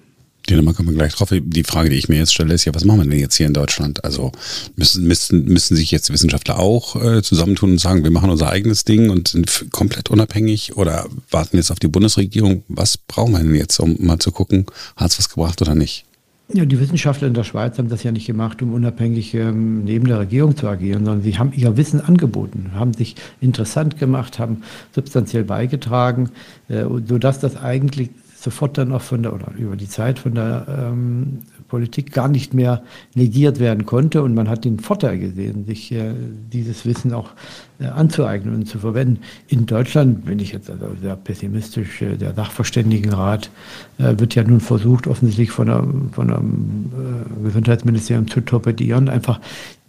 Dänemark 0.46 0.76
kommen 0.76 0.90
wir 0.90 0.96
gleich 0.96 1.14
drauf. 1.14 1.30
Die 1.32 1.64
Frage, 1.64 1.90
die 1.90 1.96
ich 1.96 2.08
mir 2.08 2.18
jetzt 2.18 2.34
stelle, 2.34 2.54
ist 2.54 2.64
ja, 2.64 2.74
was 2.74 2.84
machen 2.84 3.00
wir 3.00 3.10
denn 3.10 3.18
jetzt 3.18 3.36
hier 3.36 3.46
in 3.46 3.54
Deutschland? 3.54 4.04
Also 4.04 4.32
müssen, 4.76 5.06
müssen, 5.06 5.44
müssen 5.44 5.76
sich 5.76 5.90
jetzt 5.90 6.12
Wissenschaftler 6.12 6.58
auch 6.58 6.96
äh, 7.02 7.22
zusammentun 7.22 7.72
und 7.72 7.78
sagen, 7.78 8.04
wir 8.04 8.10
machen 8.10 8.30
unser 8.30 8.50
eigenes 8.50 8.84
Ding 8.84 9.10
und 9.10 9.28
sind 9.28 9.66
komplett 9.72 10.10
unabhängig 10.10 10.76
oder 10.76 11.06
warten 11.30 11.56
jetzt 11.56 11.70
auf 11.70 11.80
die 11.80 11.88
Bundesregierung? 11.88 12.62
Was 12.68 12.96
brauchen 12.96 13.32
wir 13.32 13.40
denn 13.40 13.54
jetzt, 13.54 13.78
um 13.80 13.96
mal 13.98 14.18
zu 14.18 14.32
gucken, 14.32 14.66
hat 14.96 15.10
es 15.10 15.18
was 15.18 15.28
gebracht 15.28 15.60
oder 15.62 15.74
nicht? 15.74 16.06
Ja, 16.52 16.64
die 16.64 16.78
Wissenschaftler 16.78 17.26
in 17.26 17.34
der 17.34 17.42
Schweiz 17.42 17.76
haben 17.76 17.88
das 17.88 18.04
ja 18.04 18.12
nicht 18.12 18.26
gemacht, 18.26 18.62
um 18.62 18.72
unabhängig 18.72 19.34
ähm, 19.34 19.82
neben 19.82 20.06
der 20.06 20.20
Regierung 20.20 20.56
zu 20.56 20.68
agieren, 20.68 21.04
sondern 21.04 21.24
sie 21.24 21.36
haben 21.38 21.52
ihr 21.52 21.76
Wissen 21.76 22.00
angeboten, 22.00 22.70
haben 22.72 22.94
sich 22.94 23.16
interessant 23.40 23.98
gemacht, 23.98 24.38
haben 24.38 24.62
substanziell 24.94 25.42
beigetragen, 25.42 26.30
äh, 26.68 26.84
sodass 27.08 27.40
das 27.40 27.56
eigentlich 27.56 28.10
sofort 28.46 28.78
dann 28.78 28.92
auch 28.92 29.02
von 29.02 29.24
der, 29.24 29.34
oder 29.34 29.52
über 29.58 29.74
die 29.74 29.88
Zeit 29.88 30.20
von 30.20 30.36
der 30.36 30.66
ähm, 30.68 31.40
Politik 31.66 32.12
gar 32.12 32.28
nicht 32.28 32.54
mehr 32.54 32.84
negiert 33.14 33.58
werden 33.58 33.86
konnte. 33.86 34.22
Und 34.22 34.34
man 34.34 34.48
hat 34.48 34.64
den 34.64 34.78
Vorteil 34.78 35.18
gesehen, 35.18 35.66
sich 35.66 35.90
äh, 35.90 36.14
dieses 36.52 36.86
Wissen 36.86 37.12
auch 37.12 37.30
anzueignen 37.84 38.54
und 38.54 38.66
zu 38.66 38.78
verwenden. 38.78 39.20
In 39.48 39.66
Deutschland 39.66 40.24
bin 40.24 40.38
ich 40.38 40.52
jetzt 40.52 40.70
also 40.70 40.86
sehr 41.00 41.16
pessimistisch. 41.16 42.02
Äh, 42.02 42.16
der 42.16 42.34
Sachverständigenrat 42.34 43.50
äh, 43.98 44.14
wird 44.18 44.34
ja 44.34 44.44
nun 44.44 44.60
versucht, 44.60 45.06
offensichtlich 45.06 45.50
von, 45.50 45.66
der, 45.66 45.84
von 46.12 46.30
einem 46.30 46.90
äh, 47.40 47.44
Gesundheitsministerium 47.44 48.28
zu 48.28 48.40
torpedieren, 48.40 49.08
einfach 49.08 49.40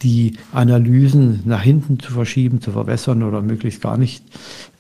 die 0.04 0.34
Analysen 0.54 1.42
nach 1.46 1.62
hinten 1.62 2.00
zu 2.00 2.12
verschieben, 2.12 2.62
zu 2.62 2.72
verwässern 2.72 3.24
oder 3.24 3.42
möglichst 3.42 3.82
gar 3.82 3.98
nicht 3.98 4.24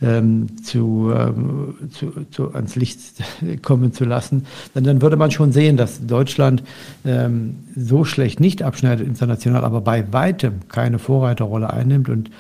ähm, 0.02 0.64
zu, 0.64 1.12
ähm, 1.16 1.74
zu, 1.92 2.14
zu, 2.30 2.54
ans 2.54 2.76
Licht 2.76 3.00
kommen 3.64 3.94
zu 3.94 4.06
lassen. 4.06 4.46
Denn 4.76 4.84
dann 4.84 5.02
würde 5.02 5.18
man 5.18 5.32
schon 5.32 5.52
sehen, 5.52 5.76
dass 5.76 6.06
Deutschland 6.06 6.64
ähm, 7.04 7.56
so 7.76 8.06
schlecht 8.06 8.40
nicht 8.40 8.62
abschneidet 8.62 9.08
international, 9.08 9.64
aber 9.64 9.82
bei 9.82 10.12
weitem 10.14 10.68
keine 10.70 11.00
Vorreiterrolle 11.00 11.72
einnimmt 11.72 12.10
und 12.10 12.30
äh, 12.30 12.32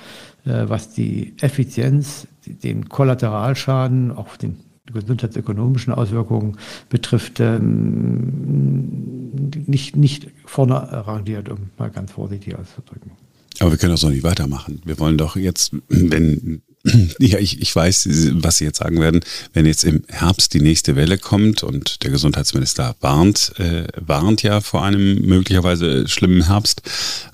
was 0.49 0.93
die 0.93 1.33
Effizienz, 1.39 2.27
den 2.45 2.89
Kollateralschaden, 2.89 4.11
auch 4.11 4.37
den 4.37 4.57
gesundheitsökonomischen 4.91 5.93
Auswirkungen 5.93 6.57
betrifft, 6.89 7.39
ähm, 7.39 9.31
nicht, 9.67 9.95
nicht 9.95 10.27
vorne 10.45 10.75
rangiert, 10.75 11.49
um 11.49 11.69
mal 11.77 11.89
ganz 11.89 12.11
vorsichtig 12.11 12.55
auszudrücken. 12.55 13.11
Aber 13.59 13.71
wir 13.71 13.77
können 13.77 13.93
das 13.93 14.01
doch 14.01 14.09
nicht 14.09 14.23
weitermachen. 14.23 14.81
Wir 14.85 14.99
wollen 14.99 15.17
doch 15.17 15.35
jetzt, 15.35 15.73
wenn, 15.89 16.61
ja, 17.19 17.39
ich, 17.39 17.61
ich 17.61 17.75
weiß, 17.75 18.07
was 18.33 18.57
Sie 18.57 18.65
jetzt 18.65 18.77
sagen 18.77 18.99
werden, 18.99 19.21
wenn 19.53 19.65
jetzt 19.65 19.83
im 19.83 20.03
Herbst 20.07 20.53
die 20.53 20.61
nächste 20.61 20.95
Welle 20.95 21.17
kommt 21.17 21.63
und 21.63 22.03
der 22.03 22.11
Gesundheitsminister 22.11 22.95
warnt, 23.01 23.53
äh, 23.59 23.87
warnt 23.99 24.43
ja 24.43 24.61
vor 24.61 24.83
einem 24.83 25.21
möglicherweise 25.21 26.07
schlimmen 26.07 26.45
Herbst, 26.47 26.81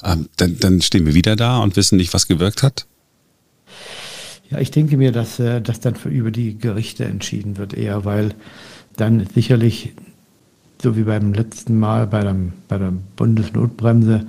äh, 0.01 0.15
dann, 0.37 0.59
dann 0.59 0.81
stehen 0.81 1.05
wir 1.05 1.13
wieder 1.13 1.35
da 1.35 1.59
und 1.59 1.75
wissen 1.75 1.97
nicht, 1.97 2.13
was 2.13 2.27
gewirkt 2.27 2.63
hat. 2.63 2.87
Ja, 4.53 4.59
ich 4.59 4.69
denke 4.69 4.97
mir, 4.97 5.11
dass 5.11 5.39
äh, 5.39 5.61
das 5.61 5.79
dann 5.79 5.95
für 5.95 6.09
über 6.09 6.29
die 6.29 6.57
Gerichte 6.57 7.05
entschieden 7.05 7.57
wird, 7.57 7.73
eher, 7.73 8.05
weil 8.05 8.35
dann 8.95 9.25
sicherlich, 9.33 9.93
so 10.81 10.95
wie 10.95 11.03
beim 11.03 11.33
letzten 11.33 11.79
Mal 11.79 12.05
bei 12.05 12.21
der, 12.21 12.35
bei 12.67 12.77
der 12.77 12.93
Bundesnotbremse, 13.15 14.27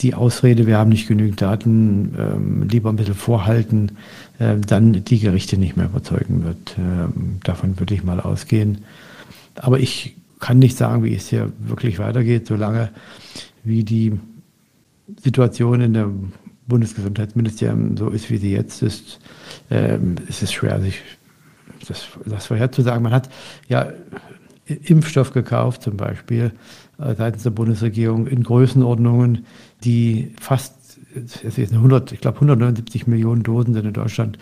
die 0.00 0.14
Ausrede, 0.14 0.66
wir 0.66 0.78
haben 0.78 0.88
nicht 0.88 1.06
genügend 1.06 1.40
Daten, 1.40 2.14
ähm, 2.18 2.68
lieber 2.68 2.90
ein 2.90 2.96
bisschen 2.96 3.14
vorhalten, 3.14 3.92
äh, 4.40 4.56
dann 4.58 5.04
die 5.04 5.20
Gerichte 5.20 5.56
nicht 5.56 5.76
mehr 5.76 5.86
überzeugen 5.86 6.44
wird. 6.44 6.76
Ähm, 6.76 7.38
davon 7.44 7.78
würde 7.78 7.94
ich 7.94 8.02
mal 8.02 8.18
ausgehen. 8.18 8.78
Aber 9.54 9.78
ich 9.78 10.16
kann 10.40 10.58
nicht 10.58 10.76
sagen, 10.76 11.04
wie 11.04 11.14
es 11.14 11.28
hier 11.28 11.52
wirklich 11.60 12.00
weitergeht, 12.00 12.48
solange 12.48 12.90
wie 13.62 13.84
die 13.84 14.18
Situation 15.22 15.80
in 15.82 15.94
der 15.94 16.10
Bundesgesundheitsministerium 16.66 17.96
so 17.96 18.08
ist, 18.08 18.30
wie 18.30 18.38
sie 18.38 18.52
jetzt 18.52 18.82
ist, 18.82 19.20
ähm, 19.70 20.16
ist 20.28 20.42
es 20.42 20.52
schwer, 20.52 20.80
sich 20.80 21.00
das, 21.88 22.06
das 22.24 22.46
vorherzusagen. 22.46 23.02
Man 23.02 23.12
hat 23.12 23.28
ja 23.68 23.92
Impfstoff 24.64 25.32
gekauft, 25.32 25.82
zum 25.82 25.96
Beispiel 25.96 26.52
äh, 26.98 27.14
seitens 27.14 27.42
der 27.42 27.50
Bundesregierung 27.50 28.26
in 28.26 28.42
Größenordnungen, 28.42 29.46
die 29.84 30.34
fast, 30.40 30.98
es 31.14 31.58
ist 31.58 31.72
100, 31.72 32.12
ich 32.12 32.20
glaube 32.20 32.36
179 32.36 33.06
Millionen 33.06 33.42
Dosen 33.42 33.74
sind 33.74 33.86
in 33.86 33.92
Deutschland 33.92 34.38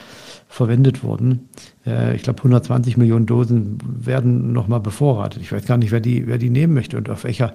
verwendet 0.48 1.02
worden. 1.02 1.48
Äh, 1.86 2.14
ich 2.16 2.22
glaube 2.22 2.38
120 2.40 2.96
Millionen 2.96 3.26
Dosen 3.26 3.78
werden 3.82 4.52
nochmal 4.52 4.80
bevorratet. 4.80 5.42
Ich 5.42 5.52
weiß 5.52 5.64
gar 5.64 5.78
nicht, 5.78 5.90
wer 5.90 6.00
die, 6.00 6.26
wer 6.26 6.38
die 6.38 6.50
nehmen 6.50 6.74
möchte 6.74 6.96
und 6.96 7.08
auf 7.08 7.24
welcher 7.24 7.54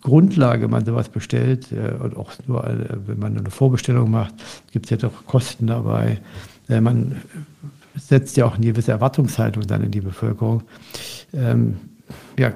Grundlage 0.00 0.68
man 0.68 0.84
sowas 0.84 1.08
bestellt 1.08 1.68
äh, 1.72 1.92
und 2.02 2.16
auch 2.16 2.32
nur, 2.46 2.66
äh, 2.66 2.96
wenn 3.06 3.18
man 3.18 3.38
eine 3.38 3.50
Vorbestellung 3.50 4.10
macht, 4.10 4.34
gibt 4.72 4.86
es 4.86 4.90
ja 4.90 4.96
doch 4.96 5.26
Kosten 5.26 5.66
dabei. 5.66 6.18
Äh, 6.68 6.80
man 6.80 7.16
setzt 7.94 8.36
ja 8.36 8.46
auch 8.46 8.56
eine 8.56 8.66
gewisse 8.66 8.92
Erwartungshaltung 8.92 9.66
dann 9.66 9.82
in 9.82 9.90
die 9.90 10.00
Bevölkerung. 10.00 10.62
Ähm, 11.32 11.76
ja, 12.38 12.52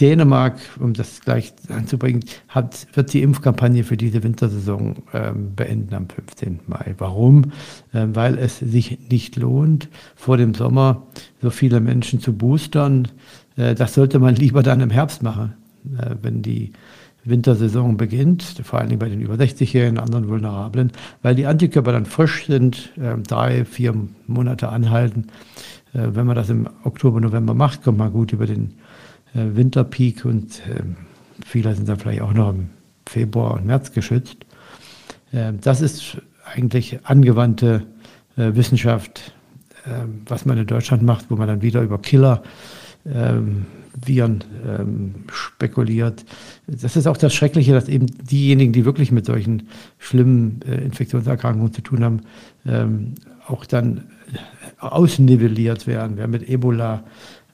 Dänemark, 0.00 0.58
um 0.78 0.92
das 0.92 1.20
gleich 1.22 1.54
anzubringen, 1.68 2.22
hat, 2.48 2.86
wird 2.94 3.12
die 3.14 3.22
Impfkampagne 3.22 3.82
für 3.82 3.96
diese 3.96 4.22
Wintersaison 4.22 4.96
ähm, 5.14 5.54
beenden 5.54 5.94
am 5.94 6.08
15. 6.08 6.60
Mai. 6.66 6.94
Warum? 6.98 7.52
Ähm, 7.94 8.14
weil 8.14 8.38
es 8.38 8.58
sich 8.58 8.98
nicht 9.10 9.36
lohnt, 9.36 9.88
vor 10.14 10.36
dem 10.36 10.52
Sommer 10.52 11.06
so 11.40 11.48
viele 11.48 11.80
Menschen 11.80 12.20
zu 12.20 12.34
boostern. 12.34 13.08
Äh, 13.56 13.74
das 13.74 13.94
sollte 13.94 14.18
man 14.18 14.34
lieber 14.36 14.62
dann 14.62 14.80
im 14.82 14.90
Herbst 14.90 15.22
machen. 15.22 15.54
Äh, 15.98 16.16
wenn 16.22 16.42
die 16.42 16.72
Wintersaison 17.24 17.96
beginnt, 17.96 18.42
vor 18.62 18.78
allem 18.78 18.98
bei 18.98 19.08
den 19.08 19.20
über 19.20 19.34
60-Jährigen, 19.34 19.98
anderen 19.98 20.28
Vulnerablen, 20.28 20.92
weil 21.22 21.34
die 21.34 21.46
Antikörper 21.46 21.92
dann 21.92 22.06
frisch 22.06 22.46
sind, 22.46 22.92
äh, 22.96 23.16
drei, 23.18 23.64
vier 23.64 23.94
Monate 24.26 24.68
anhalten. 24.68 25.26
Äh, 25.92 26.08
wenn 26.12 26.26
man 26.26 26.36
das 26.36 26.50
im 26.50 26.68
Oktober, 26.84 27.20
November 27.20 27.54
macht, 27.54 27.82
kommt 27.82 27.98
man 27.98 28.12
gut 28.12 28.32
über 28.32 28.46
den 28.46 28.74
Winterpeak 29.34 30.24
und 30.24 30.62
viele 31.44 31.74
sind 31.74 31.86
dann 31.90 31.98
vielleicht 31.98 32.22
auch 32.22 32.32
noch 32.32 32.50
im 32.50 32.70
Februar 33.04 33.52
und 33.54 33.66
März 33.66 33.92
geschützt. 33.92 34.38
Das 35.30 35.82
ist 35.82 36.22
eigentlich 36.54 37.00
angewandte 37.04 37.82
Wissenschaft, 38.36 39.34
was 40.26 40.46
man 40.46 40.56
in 40.56 40.66
Deutschland 40.66 41.02
macht, 41.02 41.26
wo 41.28 41.36
man 41.36 41.48
dann 41.48 41.60
wieder 41.60 41.82
über 41.82 41.98
Killer 41.98 42.42
ähm, 43.04 43.66
Viren 44.04 44.44
ähm, 44.66 45.14
spekuliert. 45.32 46.24
Das 46.66 46.96
ist 46.96 47.06
auch 47.06 47.16
das 47.16 47.34
Schreckliche, 47.34 47.72
dass 47.72 47.88
eben 47.88 48.06
diejenigen, 48.06 48.72
die 48.72 48.84
wirklich 48.84 49.12
mit 49.12 49.26
solchen 49.26 49.68
schlimmen 49.98 50.60
äh, 50.68 50.76
Infektionserkrankungen 50.84 51.72
zu 51.72 51.80
tun 51.82 52.04
haben, 52.04 52.20
ähm, 52.66 53.14
auch 53.46 53.64
dann 53.64 54.04
ausnivelliert 54.78 55.86
werden. 55.86 56.16
Wer 56.16 56.28
mit 56.28 56.48
Ebola 56.48 57.04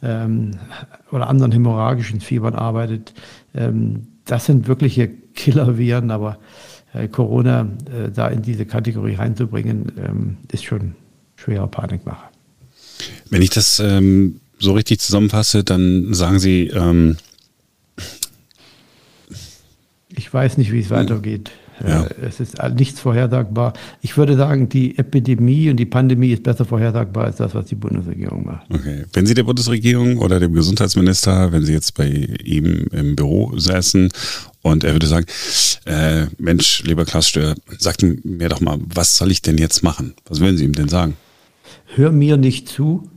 ähm, 0.02 0.52
oder 1.10 1.28
anderen 1.28 1.52
hämorrhagischen 1.52 2.20
Fiebern 2.20 2.54
arbeitet, 2.54 3.14
ähm, 3.54 4.08
das 4.24 4.46
sind 4.46 4.68
wirkliche 4.68 5.08
Killerviren, 5.08 6.10
aber 6.10 6.38
äh, 6.92 7.08
Corona 7.08 7.68
äh, 7.86 8.10
da 8.10 8.28
in 8.28 8.42
diese 8.42 8.66
Kategorie 8.66 9.14
reinzubringen, 9.14 9.92
ähm, 9.98 10.36
ist 10.50 10.64
schon 10.64 10.94
schwerer 11.36 11.66
Panikmacher. 11.66 12.30
Wenn 13.30 13.42
ich 13.42 13.50
das 13.50 13.80
ähm, 13.80 14.40
so 14.62 14.72
richtig 14.72 15.00
zusammenfasse, 15.00 15.64
dann 15.64 16.14
sagen 16.14 16.38
Sie. 16.38 16.68
Ähm 16.68 17.16
ich 20.14 20.32
weiß 20.32 20.58
nicht, 20.58 20.72
wie 20.72 20.80
es 20.80 20.90
weitergeht. 20.90 21.50
Ja. 21.86 22.04
Äh, 22.04 22.26
es 22.26 22.40
ist 22.40 22.56
nichts 22.76 23.00
vorhersagbar. 23.00 23.72
Ich 24.02 24.16
würde 24.16 24.36
sagen, 24.36 24.68
die 24.68 24.96
Epidemie 24.98 25.70
und 25.70 25.76
die 25.76 25.86
Pandemie 25.86 26.32
ist 26.32 26.42
besser 26.42 26.64
vorhersagbar 26.64 27.24
als 27.24 27.36
das, 27.36 27.54
was 27.54 27.66
die 27.66 27.74
Bundesregierung 27.74 28.46
macht. 28.46 28.66
Okay. 28.70 29.04
Wenn 29.12 29.26
Sie 29.26 29.34
der 29.34 29.44
Bundesregierung 29.44 30.18
oder 30.18 30.38
dem 30.38 30.52
Gesundheitsminister, 30.52 31.52
wenn 31.52 31.64
Sie 31.64 31.72
jetzt 31.72 31.94
bei 31.94 32.08
ihm 32.08 32.86
im 32.92 33.16
Büro 33.16 33.58
säßen 33.58 34.10
und 34.62 34.84
er 34.84 34.92
würde 34.92 35.06
sagen, 35.06 35.26
äh, 35.86 36.26
Mensch, 36.38 36.82
lieber 36.84 37.04
Klaus 37.04 37.28
Stör, 37.28 37.54
sagt 37.78 38.04
mir 38.24 38.48
doch 38.48 38.60
mal, 38.60 38.78
was 38.94 39.16
soll 39.16 39.30
ich 39.30 39.42
denn 39.42 39.58
jetzt 39.58 39.82
machen? 39.82 40.14
Was 40.28 40.40
würden 40.40 40.56
Sie 40.56 40.64
ihm 40.64 40.74
denn 40.74 40.88
sagen? 40.88 41.16
Hör 41.94 42.12
mir 42.12 42.36
nicht 42.36 42.68
zu, 42.68 43.10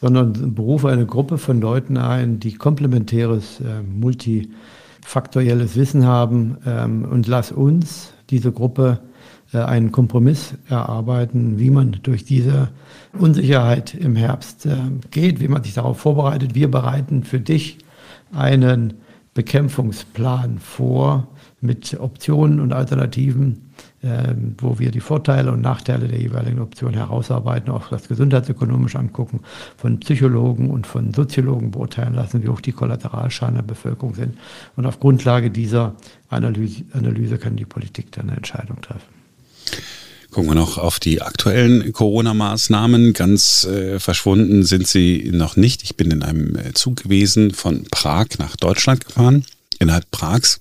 sondern 0.00 0.54
berufe 0.54 0.88
eine 0.88 1.06
Gruppe 1.06 1.38
von 1.38 1.60
Leuten 1.60 1.96
ein, 1.96 2.40
die 2.40 2.54
komplementäres, 2.54 3.60
äh, 3.60 3.82
multifaktorielles 3.82 5.76
Wissen 5.76 6.06
haben 6.06 6.56
ähm, 6.66 7.04
und 7.04 7.26
lass 7.26 7.52
uns 7.52 8.12
diese 8.30 8.52
Gruppe 8.52 9.00
äh, 9.52 9.58
einen 9.58 9.92
Kompromiss 9.92 10.54
erarbeiten, 10.68 11.58
wie 11.58 11.70
man 11.70 11.98
durch 12.02 12.24
diese 12.24 12.68
Unsicherheit 13.18 13.94
im 13.94 14.16
Herbst 14.16 14.66
äh, 14.66 14.76
geht, 15.10 15.40
wie 15.40 15.48
man 15.48 15.62
sich 15.62 15.74
darauf 15.74 15.98
vorbereitet. 15.98 16.54
Wir 16.54 16.70
bereiten 16.70 17.24
für 17.24 17.40
dich 17.40 17.78
einen 18.32 18.94
Bekämpfungsplan 19.34 20.58
vor 20.58 21.28
mit 21.60 21.98
Optionen 22.00 22.60
und 22.60 22.72
Alternativen, 22.72 23.69
wo 24.02 24.78
wir 24.78 24.90
die 24.90 25.00
Vorteile 25.00 25.52
und 25.52 25.60
Nachteile 25.60 26.08
der 26.08 26.18
jeweiligen 26.18 26.60
Option 26.60 26.94
herausarbeiten, 26.94 27.70
auch 27.70 27.88
das 27.88 28.08
gesundheitsökonomisch 28.08 28.96
angucken, 28.96 29.40
von 29.76 30.00
Psychologen 30.00 30.70
und 30.70 30.86
von 30.86 31.12
Soziologen 31.12 31.70
beurteilen 31.70 32.14
lassen, 32.14 32.42
wie 32.42 32.48
hoch 32.48 32.62
die 32.62 32.72
Kollateralschaden 32.72 33.56
der 33.56 33.62
Bevölkerung 33.62 34.14
sind. 34.14 34.38
Und 34.76 34.86
auf 34.86 35.00
Grundlage 35.00 35.50
dieser 35.50 35.94
Analyse, 36.30 36.84
Analyse 36.92 37.36
kann 37.36 37.56
die 37.56 37.66
Politik 37.66 38.12
dann 38.12 38.28
eine 38.28 38.36
Entscheidung 38.38 38.80
treffen. 38.80 39.20
Gucken 40.30 40.50
wir 40.50 40.54
noch 40.54 40.78
auf 40.78 41.00
die 41.00 41.20
aktuellen 41.20 41.92
Corona-Maßnahmen. 41.92 43.12
Ganz 43.14 43.64
äh, 43.64 43.98
verschwunden 43.98 44.62
sind 44.62 44.86
sie 44.86 45.30
noch 45.34 45.56
nicht. 45.56 45.82
Ich 45.82 45.96
bin 45.96 46.10
in 46.12 46.22
einem 46.22 46.56
äh, 46.56 46.72
Zug 46.72 47.02
gewesen 47.02 47.50
von 47.50 47.84
Prag 47.90 48.26
nach 48.38 48.56
Deutschland 48.56 49.04
gefahren. 49.04 49.44
Innerhalb 49.80 50.08
Prags 50.12 50.60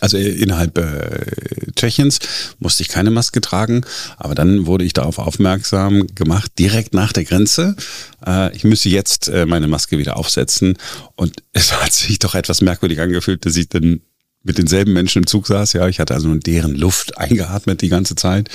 also 0.00 0.16
äh, 0.16 0.28
innerhalb 0.28 0.78
äh, 0.78 1.72
Tschechiens 1.74 2.18
musste 2.58 2.82
ich 2.82 2.88
keine 2.88 3.10
Maske 3.10 3.40
tragen, 3.40 3.84
aber 4.16 4.34
dann 4.34 4.66
wurde 4.66 4.84
ich 4.84 4.92
darauf 4.92 5.18
aufmerksam 5.18 6.06
gemacht, 6.14 6.52
direkt 6.58 6.94
nach 6.94 7.12
der 7.12 7.24
Grenze. 7.24 7.76
Äh, 8.26 8.54
ich 8.54 8.64
müsse 8.64 8.88
jetzt 8.88 9.28
äh, 9.28 9.46
meine 9.46 9.68
Maske 9.68 9.98
wieder 9.98 10.16
aufsetzen 10.16 10.76
und 11.14 11.42
es 11.52 11.72
hat 11.72 11.92
sich 11.92 12.18
doch 12.18 12.34
etwas 12.34 12.60
merkwürdig 12.60 13.00
angefühlt, 13.00 13.46
dass 13.46 13.56
ich 13.56 13.68
dann 13.68 14.00
mit 14.42 14.58
denselben 14.58 14.92
Menschen 14.92 15.22
im 15.22 15.26
Zug 15.26 15.48
saß. 15.48 15.72
Ja, 15.72 15.88
ich 15.88 15.98
hatte 15.98 16.14
also 16.14 16.32
deren 16.36 16.76
Luft 16.76 17.18
eingeatmet 17.18 17.82
die 17.82 17.88
ganze 17.88 18.14
Zeit 18.14 18.48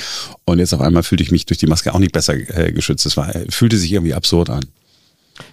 und 0.45 0.59
jetzt 0.59 0.73
auf 0.73 0.81
einmal 0.81 1.03
fühlte 1.03 1.23
ich 1.23 1.31
mich 1.31 1.45
durch 1.45 1.57
die 1.57 1.67
Maske 1.67 1.93
auch 1.93 1.99
nicht 1.99 2.13
besser 2.13 2.33
äh, 2.33 2.71
geschützt. 2.71 3.05
Es 3.05 3.17
war, 3.17 3.33
fühlte 3.49 3.77
sich 3.77 3.91
irgendwie 3.91 4.13
absurd 4.13 4.49
an. 4.49 4.65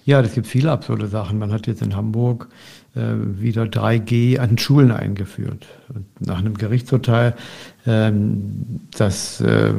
Ja, 0.05 0.23
das 0.23 0.35
gibt 0.35 0.47
viele 0.47 0.71
absurde 0.71 1.09
Sachen. 1.09 1.39
Man 1.39 1.53
hat 1.53 1.67
jetzt 1.67 1.83
in 1.83 1.97
Hamburg 1.97 2.49
äh, 2.88 2.88
wieder 3.41 3.65
3G 3.65 4.39
an 4.39 4.59
Schulen 4.59 4.91
eingeführt. 4.91 5.67
Und 5.95 6.07
nach 6.27 6.39
einem 6.39 6.55
Gerichtsurteil, 6.55 7.35
ähm, 7.87 8.81
dass 8.97 9.41
äh, 9.41 9.73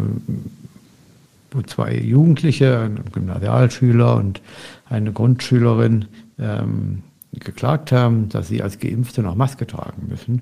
wo 1.52 1.62
zwei 1.64 1.96
Jugendliche, 1.96 2.80
ein 2.80 3.00
Gymnasialschüler 3.12 4.16
und 4.16 4.42
eine 4.90 5.12
Grundschülerin, 5.12 6.06
ähm, 6.40 7.04
geklagt 7.34 7.92
haben, 7.92 8.30
dass 8.30 8.48
sie 8.48 8.64
als 8.64 8.80
Geimpfte 8.80 9.22
noch 9.22 9.36
Maske 9.36 9.68
tragen 9.68 10.08
müssen. 10.08 10.42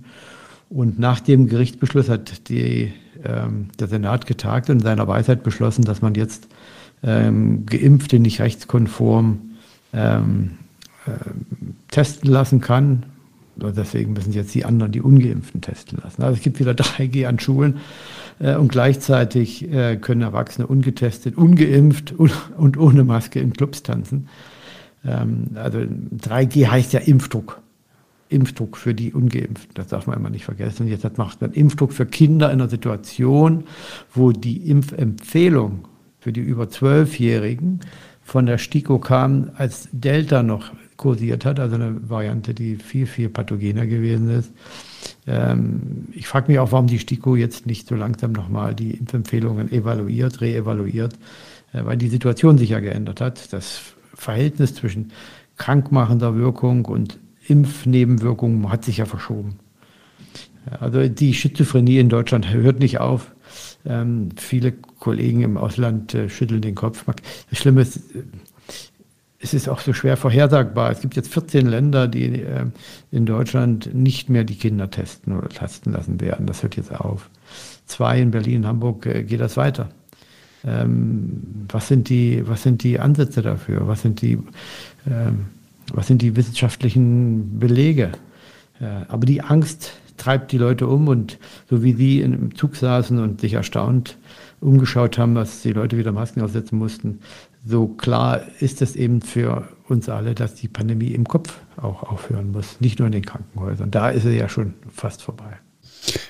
Und 0.69 0.99
nach 0.99 1.19
dem 1.19 1.47
Gerichtsbeschluss 1.47 2.09
hat 2.09 2.49
die, 2.49 2.93
ähm, 3.23 3.69
der 3.79 3.87
Senat 3.87 4.25
getagt 4.25 4.69
und 4.69 4.77
in 4.77 4.83
seiner 4.83 5.07
Weisheit 5.07 5.43
beschlossen, 5.43 5.83
dass 5.83 6.01
man 6.01 6.15
jetzt 6.15 6.47
ähm, 7.03 7.65
Geimpfte 7.65 8.19
nicht 8.19 8.39
rechtskonform 8.39 9.39
ähm, 9.93 10.51
äh, 11.07 11.11
testen 11.89 12.29
lassen 12.29 12.61
kann. 12.61 13.03
Deswegen 13.55 14.13
müssen 14.13 14.33
jetzt 14.33 14.53
die 14.53 14.65
anderen, 14.65 14.91
die 14.91 15.01
Ungeimpften, 15.01 15.61
testen 15.61 15.97
lassen. 16.03 16.21
Also 16.21 16.37
es 16.37 16.43
gibt 16.43 16.59
wieder 16.59 16.71
3G 16.73 17.25
an 17.27 17.39
Schulen 17.39 17.77
äh, 18.39 18.55
und 18.55 18.71
gleichzeitig 18.71 19.71
äh, 19.71 19.97
können 19.97 20.21
Erwachsene 20.21 20.67
ungetestet, 20.67 21.37
ungeimpft 21.37 22.11
und, 22.11 22.33
und 22.57 22.77
ohne 22.77 23.03
Maske 23.03 23.39
in 23.39 23.53
Clubs 23.53 23.83
tanzen. 23.83 24.27
Ähm, 25.05 25.47
also 25.55 25.79
3G 25.79 26.67
heißt 26.67 26.93
ja 26.93 26.99
Impfdruck. 26.99 27.61
Impfdruck 28.29 28.75
für 28.75 28.93
die 28.93 29.13
Ungeimpften, 29.13 29.73
das 29.75 29.87
darf 29.87 30.05
man 30.05 30.17
immer 30.17 30.29
nicht 30.29 30.43
vergessen. 30.43 30.83
Und 30.83 30.89
jetzt 30.89 31.17
macht 31.17 31.39
man 31.39 31.53
Impfdruck 31.53 31.93
für 31.93 32.05
Kinder 32.05 32.51
in 32.51 32.59
einer 32.59 32.69
Situation, 32.69 33.63
wo 34.13 34.33
die 34.33 34.69
Impfempfehlung 34.69 35.85
für 36.19 36.33
die 36.33 36.41
über 36.41 36.69
Zwölfjährigen 36.69 37.79
von 38.23 38.45
der 38.45 38.57
STIKO 38.57 38.99
kam, 38.99 39.51
als 39.55 39.87
Delta 39.93 40.43
noch 40.43 40.71
kursiert 40.97 41.45
hat, 41.45 41.59
also 41.59 41.75
eine 41.75 42.09
Variante, 42.09 42.53
die 42.53 42.75
viel, 42.75 43.05
viel 43.05 43.29
pathogener 43.29 43.85
gewesen 43.85 44.29
ist. 44.29 44.51
Ähm, 45.27 46.07
ich 46.13 46.27
frage 46.27 46.51
mich 46.51 46.59
auch, 46.59 46.71
warum 46.71 46.87
die 46.87 46.99
STIKO 46.99 47.35
jetzt 47.35 47.65
nicht 47.65 47.87
so 47.87 47.95
langsam 47.95 48.31
nochmal 48.31 48.75
die 48.75 48.91
Impfempfehlungen 48.91 49.71
evaluiert, 49.71 50.41
reevaluiert, 50.41 51.13
äh, 51.73 51.85
weil 51.85 51.97
die 51.97 52.09
Situation 52.09 52.57
sich 52.57 52.69
ja 52.69 52.79
geändert 52.79 53.21
hat. 53.21 53.53
Das 53.53 53.81
Verhältnis 54.13 54.75
zwischen 54.75 55.11
krankmachender 55.57 56.35
Wirkung 56.35 56.85
und 56.85 57.19
Impfnebenwirkungen 57.47 58.69
hat 58.69 58.83
sich 58.83 58.97
ja 58.97 59.05
verschoben. 59.05 59.59
Also 60.79 61.07
die 61.07 61.33
Schizophrenie 61.33 61.99
in 61.99 62.09
Deutschland 62.09 62.51
hört 62.51 62.79
nicht 62.79 62.99
auf. 62.99 63.31
Ähm, 63.85 64.29
viele 64.35 64.73
Kollegen 64.73 65.41
im 65.41 65.57
Ausland 65.57 66.13
äh, 66.13 66.29
schütteln 66.29 66.61
den 66.61 66.75
Kopf. 66.75 67.05
Das 67.05 67.59
Schlimme 67.59 67.81
ist, 67.81 68.01
es 69.39 69.53
ist 69.53 69.69
auch 69.69 69.79
so 69.79 69.93
schwer 69.93 70.17
vorhersagbar. 70.17 70.91
Es 70.91 71.01
gibt 71.01 71.15
jetzt 71.15 71.31
14 71.31 71.67
Länder, 71.67 72.07
die 72.07 72.41
äh, 72.41 72.65
in 73.11 73.25
Deutschland 73.25 73.93
nicht 73.93 74.29
mehr 74.29 74.43
die 74.43 74.55
Kinder 74.55 74.89
testen 74.89 75.37
oder 75.37 75.49
testen 75.49 75.93
lassen 75.93 76.19
werden. 76.19 76.47
Das 76.47 76.63
hört 76.63 76.75
jetzt 76.75 76.93
auf. 76.93 77.29
Zwei 77.85 78.19
in 78.19 78.31
Berlin, 78.31 78.65
Hamburg 78.65 79.05
äh, 79.05 79.23
geht 79.23 79.39
das 79.39 79.55
weiter. 79.55 79.89
Ähm, 80.65 81.67
was, 81.69 81.87
sind 81.87 82.09
die, 82.09 82.47
was 82.47 82.63
sind 82.63 82.83
die 82.83 82.99
Ansätze 82.99 83.41
dafür? 83.41 83.87
Was 83.87 84.01
sind 84.01 84.21
die, 84.21 84.39
ähm, 85.07 85.45
was 85.93 86.07
sind 86.07 86.21
die 86.23 86.35
wissenschaftlichen 86.35 87.59
Belege? 87.59 88.11
Äh, 88.81 88.85
aber 89.07 89.25
die 89.27 89.41
Angst 89.41 89.93
treibt 90.17 90.51
die 90.51 90.57
Leute 90.57 90.87
um 90.87 91.07
und 91.07 91.37
so 91.69 91.83
wie 91.83 91.93
sie 91.93 92.21
im 92.21 92.55
Zug 92.55 92.75
saßen 92.75 93.19
und 93.19 93.41
sich 93.41 93.53
erstaunt 93.53 94.17
umgeschaut 94.59 95.17
haben, 95.17 95.35
dass 95.35 95.61
die 95.61 95.73
Leute 95.73 95.97
wieder 95.97 96.11
Masken 96.11 96.41
aufsetzen 96.41 96.77
mussten, 96.77 97.19
so 97.65 97.87
klar 97.87 98.41
ist 98.59 98.81
es 98.81 98.95
eben 98.95 99.21
für 99.21 99.67
uns 99.87 100.09
alle, 100.09 100.35
dass 100.35 100.55
die 100.55 100.67
Pandemie 100.67 101.11
im 101.11 101.25
Kopf 101.25 101.53
auch 101.75 102.03
aufhören 102.03 102.51
muss, 102.51 102.79
nicht 102.79 102.99
nur 102.99 103.07
in 103.07 103.11
den 103.11 103.25
Krankenhäusern. 103.25 103.91
Da 103.91 104.09
ist 104.09 104.23
sie 104.23 104.37
ja 104.37 104.49
schon 104.49 104.73
fast 104.93 105.21
vorbei. 105.21 105.57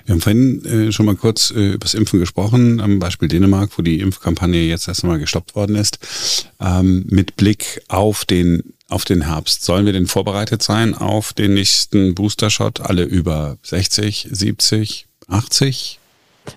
Wir 0.05 0.13
haben 0.13 0.21
vorhin 0.21 0.65
äh, 0.65 0.91
schon 0.91 1.05
mal 1.05 1.15
kurz 1.15 1.51
äh, 1.51 1.73
über 1.73 1.79
das 1.79 1.93
Impfen 1.93 2.19
gesprochen, 2.19 2.79
am 2.79 2.99
Beispiel 2.99 3.27
Dänemark, 3.27 3.77
wo 3.77 3.81
die 3.81 3.99
Impfkampagne 3.99 4.63
jetzt 4.63 4.87
erst 4.87 5.03
einmal 5.03 5.19
gestoppt 5.19 5.55
worden 5.55 5.75
ist. 5.75 5.99
Ähm, 6.59 7.05
mit 7.09 7.35
Blick 7.35 7.81
auf 7.87 8.25
den, 8.25 8.73
auf 8.87 9.05
den 9.05 9.27
Herbst, 9.27 9.63
sollen 9.63 9.85
wir 9.85 9.93
denn 9.93 10.07
vorbereitet 10.07 10.63
sein 10.63 10.95
auf 10.95 11.33
den 11.33 11.53
nächsten 11.53 12.15
Booster-Shot? 12.15 12.81
Alle 12.81 13.03
über 13.03 13.57
60, 13.61 14.29
70, 14.31 15.07
80? 15.27 15.99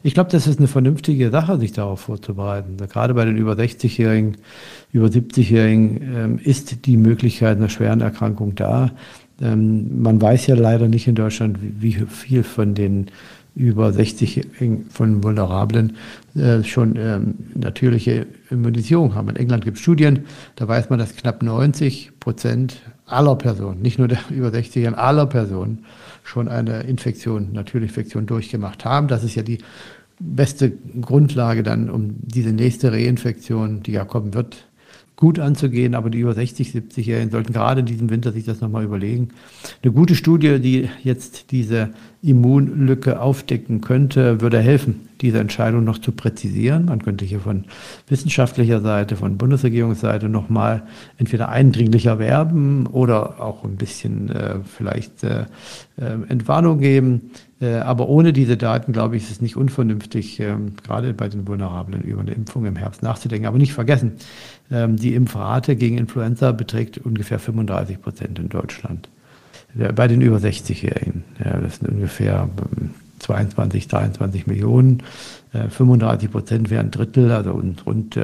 Ich 0.02 0.14
glaube, 0.14 0.30
das 0.30 0.46
ist 0.46 0.58
eine 0.58 0.68
vernünftige 0.68 1.30
Sache, 1.30 1.58
sich 1.58 1.72
darauf 1.72 2.00
vorzubereiten. 2.00 2.76
Gerade 2.76 3.14
bei 3.14 3.24
den 3.24 3.36
über 3.36 3.52
60-Jährigen, 3.52 4.36
über 4.92 5.06
70-Jährigen 5.06 6.00
ähm, 6.14 6.40
ist 6.42 6.86
die 6.86 6.96
Möglichkeit 6.96 7.56
einer 7.56 7.68
schweren 7.68 8.00
Erkrankung 8.00 8.54
da. 8.54 8.92
Ähm, 9.40 10.02
man 10.02 10.20
weiß 10.20 10.46
ja 10.46 10.54
leider 10.54 10.88
nicht 10.88 11.06
in 11.06 11.14
Deutschland, 11.14 11.58
wie, 11.60 11.92
viel 11.92 12.42
von 12.42 12.74
den 12.74 13.06
über 13.56 13.92
60 13.92 14.46
von 14.90 15.24
Vulnerablen 15.24 15.96
äh, 16.36 16.62
schon 16.62 16.96
ähm, 16.96 17.34
natürliche 17.54 18.26
Immunisierung 18.48 19.14
haben. 19.14 19.28
In 19.30 19.36
England 19.36 19.64
gibt 19.64 19.76
es 19.76 19.82
Studien, 19.82 20.20
da 20.56 20.68
weiß 20.68 20.88
man, 20.88 20.98
dass 20.98 21.16
knapp 21.16 21.42
90 21.42 22.12
Prozent 22.20 22.80
aller 23.12 23.36
Personen, 23.36 23.82
nicht 23.82 23.98
nur 23.98 24.08
der 24.08 24.18
über 24.30 24.50
60 24.50 24.84
Jahren, 24.84 24.94
aller 24.94 25.26
Personen 25.26 25.84
schon 26.22 26.48
eine 26.48 26.82
Infektion, 26.82 27.52
natürliche 27.52 27.90
Infektion 27.90 28.26
durchgemacht 28.26 28.84
haben. 28.84 29.08
Das 29.08 29.24
ist 29.24 29.34
ja 29.34 29.42
die 29.42 29.58
beste 30.18 30.72
Grundlage 31.00 31.62
dann, 31.62 31.90
um 31.90 32.16
diese 32.20 32.52
nächste 32.52 32.92
Reinfektion, 32.92 33.82
die 33.82 33.92
ja 33.92 34.04
kommen 34.04 34.34
wird, 34.34 34.66
gut 35.16 35.38
anzugehen, 35.38 35.94
aber 35.94 36.08
die 36.08 36.18
über 36.18 36.34
60, 36.34 36.70
70-Jährigen 36.70 37.30
sollten 37.30 37.52
gerade 37.52 37.80
in 37.80 37.86
diesem 37.86 38.10
Winter 38.10 38.32
sich 38.32 38.44
das 38.44 38.60
nochmal 38.60 38.84
überlegen. 38.84 39.28
Eine 39.82 39.92
gute 39.92 40.14
Studie, 40.14 40.58
die 40.60 40.88
jetzt 41.02 41.50
diese 41.50 41.90
Immunlücke 42.22 43.20
aufdecken 43.20 43.82
könnte, 43.82 44.40
würde 44.40 44.60
helfen, 44.60 45.09
diese 45.20 45.38
Entscheidung 45.38 45.84
noch 45.84 45.98
zu 45.98 46.12
präzisieren. 46.12 46.86
Man 46.86 47.02
könnte 47.02 47.24
hier 47.24 47.40
von 47.40 47.64
wissenschaftlicher 48.08 48.80
Seite, 48.80 49.16
von 49.16 49.36
Bundesregierungsseite 49.36 50.28
nochmal 50.28 50.82
entweder 51.18 51.48
eindringlicher 51.48 52.18
werben 52.18 52.86
oder 52.86 53.40
auch 53.40 53.64
ein 53.64 53.76
bisschen 53.76 54.30
äh, 54.30 54.56
vielleicht 54.64 55.24
äh, 55.24 55.46
äh 55.96 56.16
Entwarnung 56.28 56.78
geben. 56.78 57.30
Äh, 57.60 57.76
aber 57.76 58.08
ohne 58.08 58.32
diese 58.32 58.56
Daten, 58.56 58.92
glaube 58.92 59.16
ich, 59.16 59.24
ist 59.24 59.30
es 59.30 59.40
nicht 59.40 59.56
unvernünftig, 59.56 60.40
ähm, 60.40 60.72
gerade 60.82 61.12
bei 61.12 61.28
den 61.28 61.46
Vulnerablen 61.46 62.02
über 62.02 62.20
eine 62.20 62.32
Impfung 62.32 62.64
im 62.64 62.76
Herbst 62.76 63.02
nachzudenken. 63.02 63.46
Aber 63.46 63.58
nicht 63.58 63.72
vergessen, 63.72 64.12
ähm, 64.70 64.96
die 64.96 65.14
Impfrate 65.14 65.76
gegen 65.76 65.98
Influenza 65.98 66.52
beträgt 66.52 66.98
ungefähr 66.98 67.38
35 67.38 68.00
Prozent 68.00 68.38
in 68.38 68.48
Deutschland. 68.48 69.08
Bei 69.94 70.08
den 70.08 70.20
über 70.20 70.38
60-Jährigen, 70.38 71.22
das 71.38 71.76
sind 71.76 71.88
ungefähr 71.88 72.48
22, 73.20 73.84
ähm, 73.84 73.88
23 73.88 74.46
Millionen. 74.46 75.02
35 75.52 76.28
äh, 76.28 76.32
Prozent 76.32 76.70
wären 76.70 76.90
Drittel, 76.90 77.30
also 77.30 77.52
rund 77.86 78.18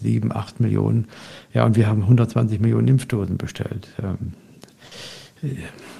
7, 0.00 0.32
8 0.32 0.60
Millionen. 0.60 1.06
Ja, 1.52 1.66
und 1.66 1.76
wir 1.76 1.86
haben 1.86 2.02
120 2.02 2.60
Millionen 2.60 2.88
Impfdosen 2.88 3.36
bestellt 3.36 3.88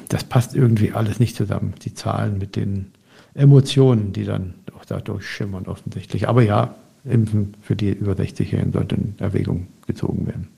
das 0.09 0.25
passt 0.25 0.55
irgendwie 0.55 0.93
alles 0.93 1.21
nicht 1.21 1.37
zusammen, 1.37 1.75
die 1.85 1.95
Zahlen 1.95 2.39
mit 2.39 2.57
den 2.57 2.93
Emotionen, 3.35 4.13
die 4.13 4.25
dann 4.25 4.55
auch 4.77 4.85
dadurch 4.85 5.27
schimmern 5.27 5.67
offensichtlich. 5.67 6.29
Aber 6.29 6.43
ja, 6.43 6.75
Impfen 7.05 7.55
für 7.63 7.77
die 7.77 7.91
über 7.91 8.13
60-Jährigen 8.13 8.73
sollte 8.73 8.97
in 8.97 9.15
Erwägung 9.19 9.69
gezogen 9.87 10.27
werden. 10.27 10.49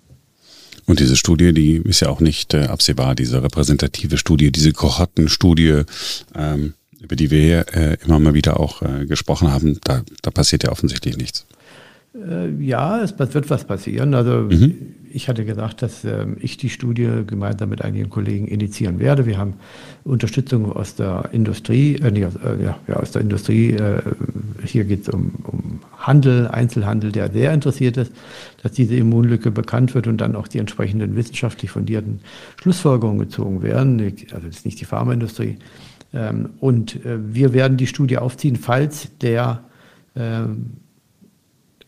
Und 0.86 0.98
diese 0.98 1.16
Studie, 1.16 1.52
die 1.52 1.76
ist 1.76 2.00
ja 2.00 2.08
auch 2.08 2.20
nicht 2.20 2.54
äh, 2.54 2.64
absehbar, 2.64 3.14
diese 3.14 3.42
repräsentative 3.42 4.18
Studie, 4.18 4.50
diese 4.50 4.72
Kohortenstudie, 4.72 5.82
ähm, 6.34 6.74
über 7.00 7.16
die 7.16 7.30
wir 7.30 7.66
äh, 7.74 7.96
immer 8.04 8.18
mal 8.18 8.34
wieder 8.34 8.60
auch 8.60 8.82
äh, 8.82 9.06
gesprochen 9.06 9.50
haben, 9.50 9.78
da, 9.84 10.02
da 10.22 10.30
passiert 10.30 10.64
ja 10.64 10.70
offensichtlich 10.70 11.16
nichts. 11.16 11.46
Äh, 12.14 12.50
ja, 12.62 13.02
es 13.02 13.14
wird 13.18 13.50
was 13.50 13.64
passieren. 13.64 14.14
Also 14.14 14.48
mhm. 14.50 14.74
ich 15.12 15.28
hatte 15.28 15.44
gesagt, 15.44 15.82
dass 15.82 16.04
ähm, 16.04 16.36
ich 16.40 16.56
die 16.56 16.68
Studie 16.68 17.08
gemeinsam 17.26 17.68
mit 17.68 17.82
einigen 17.82 18.10
Kollegen 18.10 18.48
initiieren 18.48 18.98
werde. 18.98 19.26
Wir 19.26 19.38
haben 19.38 19.54
Unterstützung 20.02 20.72
aus 20.72 20.96
der 20.96 21.28
Industrie, 21.32 21.96
äh, 21.96 22.10
nee, 22.10 22.22
äh, 22.22 22.62
ja, 22.62 22.78
ja, 22.88 22.96
aus 22.96 23.12
der 23.12 23.22
Industrie. 23.22 23.70
Äh, 23.70 24.02
hier 24.64 24.84
geht 24.84 25.02
es 25.02 25.08
um, 25.08 25.32
um 25.44 25.80
Handel, 25.98 26.48
Einzelhandel, 26.48 27.12
der 27.12 27.30
sehr 27.30 27.52
interessiert 27.54 27.96
ist, 27.96 28.12
dass 28.62 28.72
diese 28.72 28.96
Immunlücke 28.96 29.50
bekannt 29.52 29.94
wird 29.94 30.06
und 30.08 30.18
dann 30.18 30.34
auch 30.34 30.48
die 30.48 30.58
entsprechenden 30.58 31.14
wissenschaftlich 31.14 31.70
fundierten 31.70 32.20
Schlussfolgerungen 32.60 33.20
gezogen 33.20 33.62
werden. 33.62 34.00
Also 34.32 34.48
das 34.48 34.56
ist 34.56 34.64
nicht 34.64 34.80
die 34.80 34.84
Pharmaindustrie. 34.84 35.58
Ähm, 36.12 36.50
und 36.60 37.04
äh, 37.04 37.18
wir 37.34 37.52
werden 37.52 37.76
die 37.76 37.86
Studie 37.86 38.18
aufziehen, 38.18 38.56
falls 38.56 39.08
der 39.18 39.64
ähm, 40.16 40.72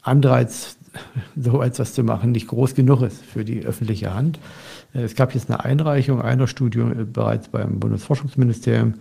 Anreiz, 0.02 0.76
so 1.37 1.62
etwas 1.62 1.94
zu 1.94 2.04
machen, 2.04 2.32
nicht 2.32 2.48
groß 2.48 2.74
genug 2.74 3.02
ist 3.02 3.24
für 3.24 3.44
die 3.44 3.64
öffentliche 3.64 4.14
Hand. 4.14 4.38
Äh, 4.94 5.02
es 5.02 5.14
gab 5.14 5.35
jetzt 5.35 5.50
eine 5.50 5.64
Einreichung 5.64 6.20
einer 6.20 6.46
Studie 6.46 6.80
äh, 6.80 7.04
bereits 7.04 7.48
beim 7.48 7.80
Bundesforschungsministerium. 7.80 8.94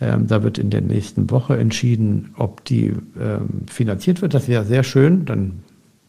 Ähm, 0.00 0.26
da 0.26 0.42
wird 0.42 0.58
in 0.58 0.70
der 0.70 0.82
nächsten 0.82 1.30
Woche 1.30 1.56
entschieden, 1.56 2.34
ob 2.36 2.64
die 2.64 2.94
finanziert 3.66 4.22
wird. 4.22 4.34
Das 4.34 4.48
wäre 4.48 4.64
sehr 4.64 4.84
schön. 4.84 5.24
Dann 5.24 5.64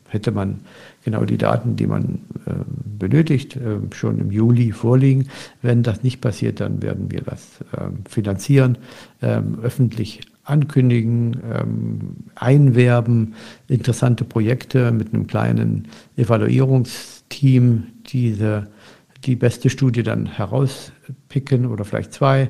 hätte 0.10 0.32
man 0.32 0.62
genau 1.04 1.24
die 1.26 1.38
Daten, 1.38 1.76
die 1.76 1.88
man 1.88 2.20
äh, 2.46 2.52
benötigt, 3.00 3.56
äh, 3.56 3.78
schon 3.94 4.20
im 4.20 4.32
Juli 4.32 4.72
vorliegen. 4.72 5.30
Wenn 5.62 5.84
das 5.84 6.04
nicht 6.04 6.22
passiert, 6.22 6.60
dann 6.60 6.82
werden 6.82 7.12
wir 7.12 7.22
das 7.22 7.62
äh, 7.72 7.90
finanzieren, 8.08 8.78
ähm, 9.22 9.60
öffentlich 9.62 10.22
ankündigen, 10.44 11.38
ähm, 11.54 12.00
einwerben, 12.36 13.36
interessante 13.68 14.24
Projekte 14.24 14.92
mit 14.92 15.14
einem 15.14 15.28
kleinen 15.28 15.88
Evaluierungsteam, 16.18 17.84
diese 18.08 18.68
die 19.26 19.36
beste 19.36 19.70
Studie 19.70 20.04
dann 20.04 20.26
herauspicken 20.26 21.66
oder 21.66 21.86
vielleicht 21.86 22.14
zwei 22.14 22.48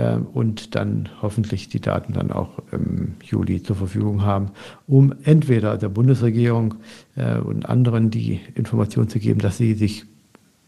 und 0.00 0.74
dann 0.74 1.08
hoffentlich 1.22 1.68
die 1.68 1.80
Daten 1.80 2.12
dann 2.12 2.30
auch 2.30 2.50
im 2.72 3.14
Juli 3.22 3.62
zur 3.62 3.76
Verfügung 3.76 4.22
haben, 4.22 4.50
um 4.86 5.14
entweder 5.24 5.78
der 5.78 5.88
Bundesregierung 5.88 6.74
äh, 7.16 7.38
und 7.38 7.68
anderen 7.68 8.10
die 8.10 8.40
Information 8.54 9.08
zu 9.08 9.18
geben, 9.18 9.40
dass 9.40 9.56
sie 9.56 9.74
sich 9.74 10.04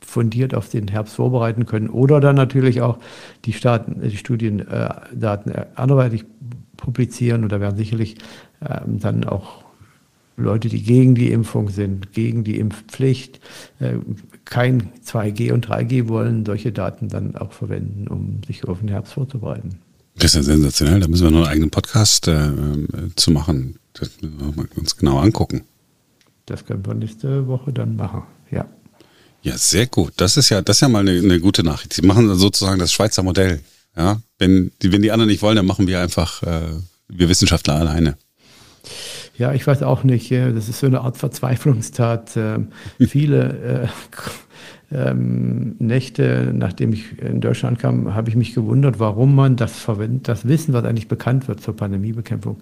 fundiert 0.00 0.54
auf 0.54 0.68
den 0.68 0.88
Herbst 0.88 1.16
vorbereiten 1.16 1.66
können 1.66 1.88
oder 1.88 2.20
dann 2.20 2.36
natürlich 2.36 2.80
auch 2.80 2.98
die, 3.44 3.52
Staaten, 3.52 4.00
die 4.00 4.16
Studiendaten 4.16 5.52
äh, 5.52 5.66
anderweitig 5.74 6.24
publizieren. 6.76 7.42
Und 7.42 7.50
da 7.50 7.60
werden 7.60 7.76
sicherlich 7.76 8.16
ähm, 8.60 9.00
dann 9.00 9.24
auch 9.24 9.65
Leute, 10.36 10.68
die 10.68 10.82
gegen 10.82 11.14
die 11.14 11.30
Impfung 11.30 11.70
sind, 11.70 12.12
gegen 12.12 12.44
die 12.44 12.58
Impfpflicht, 12.58 13.40
äh, 13.80 13.94
kein 14.44 14.92
2G 15.04 15.52
und 15.52 15.66
3G 15.66 16.08
wollen, 16.08 16.44
solche 16.44 16.72
Daten 16.72 17.08
dann 17.08 17.36
auch 17.36 17.52
verwenden, 17.52 18.06
um 18.08 18.40
sich 18.46 18.64
auf 18.64 18.80
den 18.80 18.88
Herbst 18.88 19.14
vorzubereiten. 19.14 19.78
Das 20.18 20.34
ist 20.34 20.36
ja 20.36 20.42
sensationell. 20.42 21.00
Da 21.00 21.08
müssen 21.08 21.24
wir 21.24 21.30
noch 21.30 21.40
einen 21.40 21.48
eigenen 21.48 21.70
Podcast 21.70 22.28
äh, 22.28 22.50
zu 23.16 23.30
machen. 23.30 23.78
Das 23.92 24.10
müssen 24.20 24.56
wir 24.56 24.78
uns 24.78 24.96
genau 24.96 25.18
angucken. 25.18 25.62
Das 26.46 26.64
können 26.64 26.86
wir 26.86 26.94
nächste 26.94 27.46
Woche 27.46 27.72
dann 27.72 27.96
machen, 27.96 28.22
ja. 28.50 28.66
Ja, 29.42 29.56
sehr 29.58 29.86
gut. 29.86 30.12
Das 30.16 30.36
ist 30.36 30.48
ja, 30.48 30.62
das 30.62 30.78
ist 30.78 30.80
ja 30.80 30.88
mal 30.88 31.06
eine, 31.06 31.18
eine 31.18 31.40
gute 31.40 31.62
Nachricht. 31.62 31.92
Sie 31.92 32.02
machen 32.02 32.34
sozusagen 32.34 32.78
das 32.78 32.92
Schweizer 32.92 33.22
Modell. 33.22 33.60
Ja, 33.96 34.20
wenn 34.38 34.72
die, 34.82 34.92
wenn 34.92 35.02
die 35.02 35.10
anderen 35.10 35.30
nicht 35.30 35.42
wollen, 35.42 35.56
dann 35.56 35.66
machen 35.66 35.86
wir 35.86 36.00
einfach, 36.00 36.42
äh, 36.42 36.72
wir 37.08 37.28
Wissenschaftler 37.28 37.74
alleine. 37.74 38.16
Ja, 39.38 39.52
ich 39.52 39.66
weiß 39.66 39.82
auch 39.82 40.02
nicht. 40.04 40.30
Das 40.30 40.68
ist 40.68 40.80
so 40.80 40.86
eine 40.86 41.02
Art 41.02 41.16
Verzweiflungstat. 41.16 42.36
Ähm, 42.36 42.68
viele 42.98 43.82
äh, 43.82 43.88
ähm, 44.92 45.74
Nächte, 45.78 46.52
nachdem 46.54 46.92
ich 46.92 47.20
in 47.20 47.40
Deutschland 47.40 47.78
kam, 47.78 48.14
habe 48.14 48.30
ich 48.30 48.36
mich 48.36 48.54
gewundert, 48.54 49.00
warum 49.00 49.34
man 49.34 49.56
das 49.56 49.78
verwendet, 49.78 50.28
das 50.28 50.46
Wissen, 50.46 50.72
was 50.74 50.84
eigentlich 50.84 51.08
bekannt 51.08 51.48
wird 51.48 51.60
zur 51.60 51.74
Pandemiebekämpfung, 51.76 52.58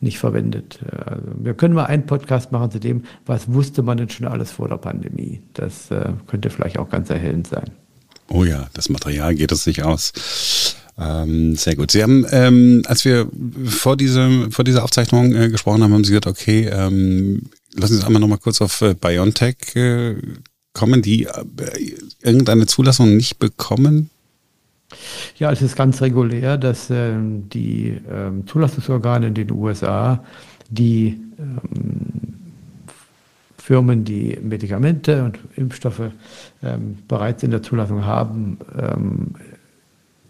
nicht 0.00 0.18
verwendet. 0.18 0.80
Also 1.06 1.24
wir 1.38 1.54
können 1.54 1.74
mal 1.74 1.84
einen 1.84 2.06
Podcast 2.06 2.50
machen 2.50 2.70
zu 2.70 2.80
dem, 2.80 3.04
was 3.26 3.52
wusste 3.52 3.82
man 3.82 3.96
denn 3.96 4.08
schon 4.08 4.26
alles 4.26 4.50
vor 4.50 4.68
der 4.68 4.78
Pandemie. 4.78 5.40
Das 5.54 5.90
äh, 5.90 6.12
könnte 6.26 6.50
vielleicht 6.50 6.78
auch 6.78 6.90
ganz 6.90 7.10
erhellend 7.10 7.46
sein. 7.46 7.70
Oh 8.28 8.44
ja, 8.44 8.68
das 8.74 8.88
Material 8.88 9.34
geht 9.34 9.52
es 9.52 9.64
sich 9.64 9.84
aus. 9.84 10.76
Ähm, 10.98 11.54
sehr 11.54 11.76
gut. 11.76 11.92
Sie 11.92 12.02
haben, 12.02 12.26
ähm, 12.32 12.82
als 12.86 13.04
wir 13.04 13.28
vor, 13.64 13.96
diesem, 13.96 14.50
vor 14.50 14.64
dieser 14.64 14.82
Aufzeichnung 14.82 15.34
äh, 15.34 15.48
gesprochen 15.48 15.82
haben, 15.82 15.92
haben 15.92 16.04
Sie 16.04 16.10
gesagt, 16.10 16.26
okay, 16.26 16.68
ähm, 16.72 17.42
lassen 17.74 17.92
Sie 17.92 17.98
uns 17.98 18.04
einmal 18.04 18.20
nochmal 18.20 18.38
kurz 18.38 18.60
auf 18.60 18.80
äh, 18.82 18.94
BioNTech 18.94 19.76
äh, 19.76 20.16
kommen, 20.72 21.02
die 21.02 21.24
äh, 21.24 21.44
irgendeine 22.22 22.66
Zulassung 22.66 23.16
nicht 23.16 23.38
bekommen. 23.38 24.10
Ja, 25.36 25.52
es 25.52 25.62
ist 25.62 25.76
ganz 25.76 26.00
regulär, 26.00 26.56
dass 26.56 26.88
ähm, 26.90 27.48
die 27.50 28.00
ähm, 28.10 28.46
Zulassungsorgane 28.46 29.28
in 29.28 29.34
den 29.34 29.52
USA 29.52 30.24
die 30.70 31.20
ähm, 31.38 32.28
Firmen, 33.56 34.04
die 34.04 34.38
Medikamente 34.42 35.24
und 35.24 35.38
Impfstoffe 35.56 36.10
ähm, 36.62 36.98
bereits 37.06 37.42
in 37.42 37.50
der 37.50 37.62
Zulassung 37.62 38.04
haben, 38.04 38.58
ähm, 38.78 39.34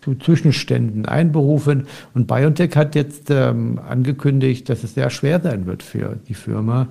zu 0.09 0.25
Zwischenständen 0.25 1.07
einberufen. 1.07 1.87
Und 2.15 2.27
BioNTech 2.27 2.77
hat 2.77 2.95
jetzt 2.95 3.31
ähm, 3.31 3.79
angekündigt, 3.87 4.69
dass 4.69 4.85
es 4.85 4.95
sehr 4.95 5.11
schwer 5.11 5.41
sein 5.41 5.67
wird 5.67 5.83
für 5.83 6.17
die 6.29 6.35
Firma, 6.35 6.89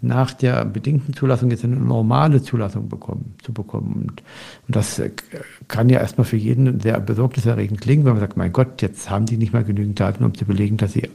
nach 0.00 0.32
der 0.32 0.64
bedingten 0.64 1.14
Zulassung 1.14 1.50
jetzt 1.50 1.64
eine 1.64 1.76
normale 1.76 2.42
Zulassung 2.42 2.88
bekommen, 2.88 3.34
zu 3.42 3.52
bekommen. 3.52 4.06
Und, 4.08 4.22
und 4.66 4.76
das 4.76 4.98
äh, 4.98 5.10
kann 5.68 5.88
ja 5.88 6.00
erstmal 6.00 6.24
für 6.24 6.36
jeden 6.36 6.80
sehr 6.80 7.00
besorgniserregend 7.00 7.80
klingen, 7.80 8.04
wenn 8.04 8.12
man 8.12 8.20
sagt, 8.20 8.36
mein 8.36 8.52
Gott, 8.52 8.82
jetzt 8.82 9.10
haben 9.10 9.26
die 9.26 9.36
nicht 9.36 9.52
mal 9.52 9.64
genügend 9.64 10.00
Daten, 10.00 10.24
um 10.24 10.34
zu 10.34 10.44
belegen, 10.44 10.76
dass 10.76 10.92
sie 10.92 11.10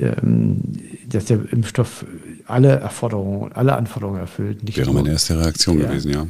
ähm, 0.00 0.60
dass 1.08 1.26
der 1.26 1.40
Impfstoff 1.52 2.04
alle 2.46 2.80
Erforderungen, 2.80 3.52
alle 3.52 3.76
Anforderungen 3.76 4.20
erfüllt. 4.20 4.76
Wäre 4.76 4.92
meine 4.92 5.10
erste 5.10 5.38
Reaktion 5.38 5.80
ja. 5.80 5.86
gewesen, 5.86 6.12
ja. 6.12 6.26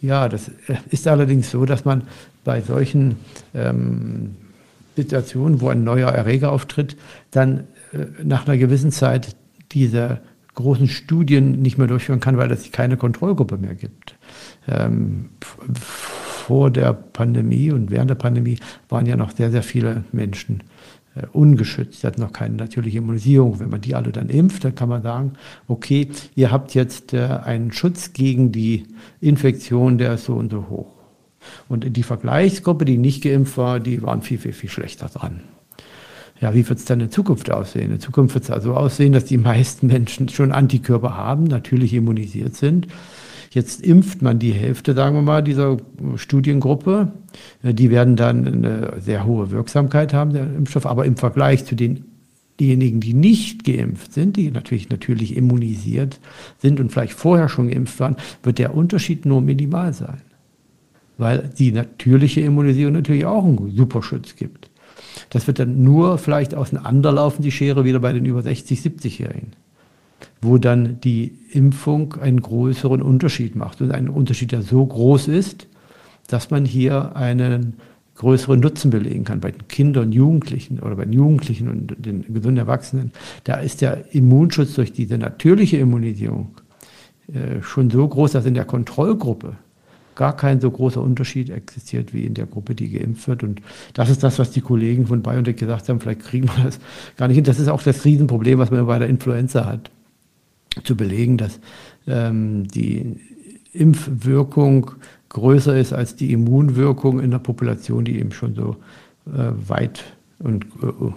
Ja, 0.00 0.28
das 0.28 0.48
äh, 0.48 0.76
ist 0.90 1.06
allerdings 1.08 1.50
so, 1.50 1.64
dass 1.64 1.84
man 1.84 2.02
bei 2.44 2.60
solchen 2.60 3.16
ähm, 3.54 4.36
Situationen, 4.96 5.60
wo 5.60 5.68
ein 5.68 5.84
neuer 5.84 6.10
Erreger 6.10 6.52
auftritt, 6.52 6.96
dann 7.30 7.64
äh, 7.92 8.06
nach 8.22 8.46
einer 8.46 8.56
gewissen 8.56 8.92
Zeit 8.92 9.36
diese 9.72 10.20
großen 10.54 10.88
Studien 10.88 11.60
nicht 11.60 11.76
mehr 11.78 11.86
durchführen 11.86 12.20
kann, 12.20 12.38
weil 12.38 12.50
es 12.50 12.70
keine 12.72 12.96
Kontrollgruppe 12.96 13.58
mehr 13.58 13.74
gibt. 13.74 14.14
Ähm, 14.66 15.30
vor 15.74 16.70
der 16.70 16.92
Pandemie 16.92 17.72
und 17.72 17.90
während 17.90 18.10
der 18.10 18.14
Pandemie 18.14 18.58
waren 18.88 19.06
ja 19.06 19.16
noch 19.16 19.32
sehr, 19.32 19.50
sehr 19.50 19.62
viele 19.62 20.04
Menschen 20.12 20.62
ungeschützt. 21.32 22.00
Sie 22.00 22.06
hatten 22.06 22.20
noch 22.20 22.32
keine 22.32 22.56
natürliche 22.56 22.98
Immunisierung. 22.98 23.60
Wenn 23.60 23.70
man 23.70 23.80
die 23.80 23.94
alle 23.94 24.12
dann 24.12 24.28
impft, 24.28 24.64
dann 24.64 24.74
kann 24.74 24.88
man 24.88 25.02
sagen, 25.02 25.32
okay, 25.68 26.08
ihr 26.34 26.50
habt 26.50 26.74
jetzt 26.74 27.14
äh, 27.14 27.20
einen 27.44 27.72
Schutz 27.72 28.12
gegen 28.12 28.52
die 28.52 28.84
Infektion, 29.20 29.98
der 29.98 30.14
ist 30.14 30.24
so 30.24 30.34
und 30.34 30.50
so 30.50 30.68
hoch. 30.68 30.92
Und 31.68 31.96
die 31.96 32.02
Vergleichsgruppe, 32.02 32.84
die 32.84 32.98
nicht 32.98 33.22
geimpft 33.22 33.56
war, 33.56 33.80
die 33.80 34.02
waren 34.02 34.22
viel, 34.22 34.38
viel, 34.38 34.52
viel 34.52 34.70
schlechter 34.70 35.08
dran. 35.08 35.40
Ja, 36.40 36.54
wie 36.54 36.68
wird 36.68 36.78
es 36.78 36.84
dann 36.84 37.00
in 37.00 37.10
Zukunft 37.10 37.50
aussehen? 37.50 37.92
In 37.92 38.00
Zukunft 38.00 38.34
wird 38.34 38.44
es 38.44 38.50
also 38.50 38.74
aussehen, 38.74 39.12
dass 39.12 39.24
die 39.24 39.38
meisten 39.38 39.86
Menschen 39.86 40.28
schon 40.28 40.52
Antikörper 40.52 41.16
haben, 41.16 41.44
natürlich 41.44 41.94
immunisiert 41.94 42.56
sind. 42.56 42.88
Jetzt 43.50 43.82
impft 43.82 44.22
man 44.22 44.38
die 44.38 44.52
Hälfte, 44.52 44.94
sagen 44.94 45.16
wir 45.16 45.22
mal, 45.22 45.42
dieser 45.42 45.76
Studiengruppe. 46.16 47.12
Die 47.62 47.90
werden 47.90 48.16
dann 48.16 48.46
eine 48.46 48.94
sehr 49.00 49.24
hohe 49.24 49.50
Wirksamkeit 49.50 50.12
haben, 50.12 50.32
der 50.32 50.44
Impfstoff. 50.44 50.86
Aber 50.86 51.04
im 51.04 51.16
Vergleich 51.16 51.64
zu 51.64 51.74
den 51.74 52.04
diejenigen, 52.58 53.00
die 53.00 53.12
nicht 53.12 53.64
geimpft 53.64 54.14
sind, 54.14 54.36
die 54.36 54.50
natürlich 54.50 54.88
natürlich 54.88 55.36
immunisiert 55.36 56.20
sind 56.58 56.80
und 56.80 56.90
vielleicht 56.90 57.12
vorher 57.12 57.48
schon 57.48 57.68
geimpft 57.68 58.00
waren, 58.00 58.16
wird 58.42 58.58
der 58.58 58.74
Unterschied 58.74 59.26
nur 59.26 59.42
minimal 59.42 59.92
sein 59.92 60.22
weil 61.18 61.50
die 61.58 61.72
natürliche 61.72 62.40
Immunisierung 62.40 62.94
natürlich 62.94 63.24
auch 63.24 63.44
einen 63.44 63.74
Superschutz 63.74 64.36
gibt. 64.36 64.70
Das 65.30 65.46
wird 65.46 65.58
dann 65.58 65.82
nur 65.82 66.18
vielleicht 66.18 66.54
auseinanderlaufen, 66.54 67.42
die 67.42 67.50
Schere 67.50 67.84
wieder 67.84 68.00
bei 68.00 68.12
den 68.12 68.24
über 68.26 68.42
60, 68.42 68.80
70-Jährigen, 68.80 69.52
wo 70.40 70.58
dann 70.58 71.00
die 71.00 71.32
Impfung 71.50 72.14
einen 72.14 72.40
größeren 72.40 73.02
Unterschied 73.02 73.56
macht 73.56 73.80
und 73.80 73.92
ein 73.92 74.08
Unterschied, 74.08 74.52
der 74.52 74.62
so 74.62 74.84
groß 74.84 75.28
ist, 75.28 75.66
dass 76.28 76.50
man 76.50 76.64
hier 76.64 77.16
einen 77.16 77.74
größeren 78.16 78.58
Nutzen 78.60 78.90
belegen 78.90 79.24
kann 79.24 79.40
bei 79.40 79.50
den 79.50 79.68
Kindern 79.68 80.06
und 80.06 80.12
Jugendlichen 80.12 80.80
oder 80.80 80.96
bei 80.96 81.04
den 81.04 81.12
Jugendlichen 81.12 81.68
und 81.68 81.94
den 81.98 82.22
gesunden 82.22 82.58
Erwachsenen. 82.58 83.12
Da 83.44 83.56
ist 83.56 83.82
der 83.82 84.14
Immunschutz 84.14 84.74
durch 84.74 84.92
diese 84.92 85.18
natürliche 85.18 85.76
Immunisierung 85.76 86.56
äh, 87.32 87.62
schon 87.62 87.90
so 87.90 88.06
groß, 88.06 88.32
dass 88.32 88.46
in 88.46 88.54
der 88.54 88.64
Kontrollgruppe 88.64 89.56
gar 90.14 90.34
kein 90.34 90.60
so 90.60 90.70
großer 90.70 91.02
Unterschied 91.02 91.50
existiert 91.50 92.14
wie 92.14 92.24
in 92.24 92.32
der 92.32 92.46
Gruppe, 92.46 92.74
die 92.74 92.90
geimpft 92.90 93.28
wird. 93.28 93.42
Und 93.42 93.60
das 93.92 94.08
ist 94.08 94.22
das, 94.22 94.38
was 94.38 94.50
die 94.50 94.62
Kollegen 94.62 95.06
von 95.06 95.22
BioNTech 95.22 95.56
gesagt 95.56 95.88
haben, 95.88 96.00
vielleicht 96.00 96.20
kriegen 96.20 96.48
wir 96.48 96.64
das 96.64 96.80
gar 97.18 97.28
nicht 97.28 97.36
hin. 97.36 97.44
Das 97.44 97.58
ist 97.58 97.68
auch 97.68 97.82
das 97.82 98.04
Riesenproblem, 98.04 98.58
was 98.58 98.70
man 98.70 98.86
bei 98.86 98.98
der 98.98 99.08
Influenza 99.08 99.66
hat, 99.66 99.90
zu 100.84 100.96
belegen, 100.96 101.38
dass 101.38 101.58
ähm, 102.06 102.68
die 102.68 103.16
Impfwirkung 103.72 104.92
größer 105.28 105.76
ist 105.76 105.92
als 105.92 106.16
die 106.16 106.32
Immunwirkung 106.32 107.20
in 107.20 107.30
der 107.30 107.38
Population, 107.38 108.04
die 108.04 108.18
eben 108.18 108.32
schon 108.32 108.54
so 108.54 108.76
äh, 109.26 109.50
weit 109.68 110.04
und 110.38 110.64
äh, 110.82 111.12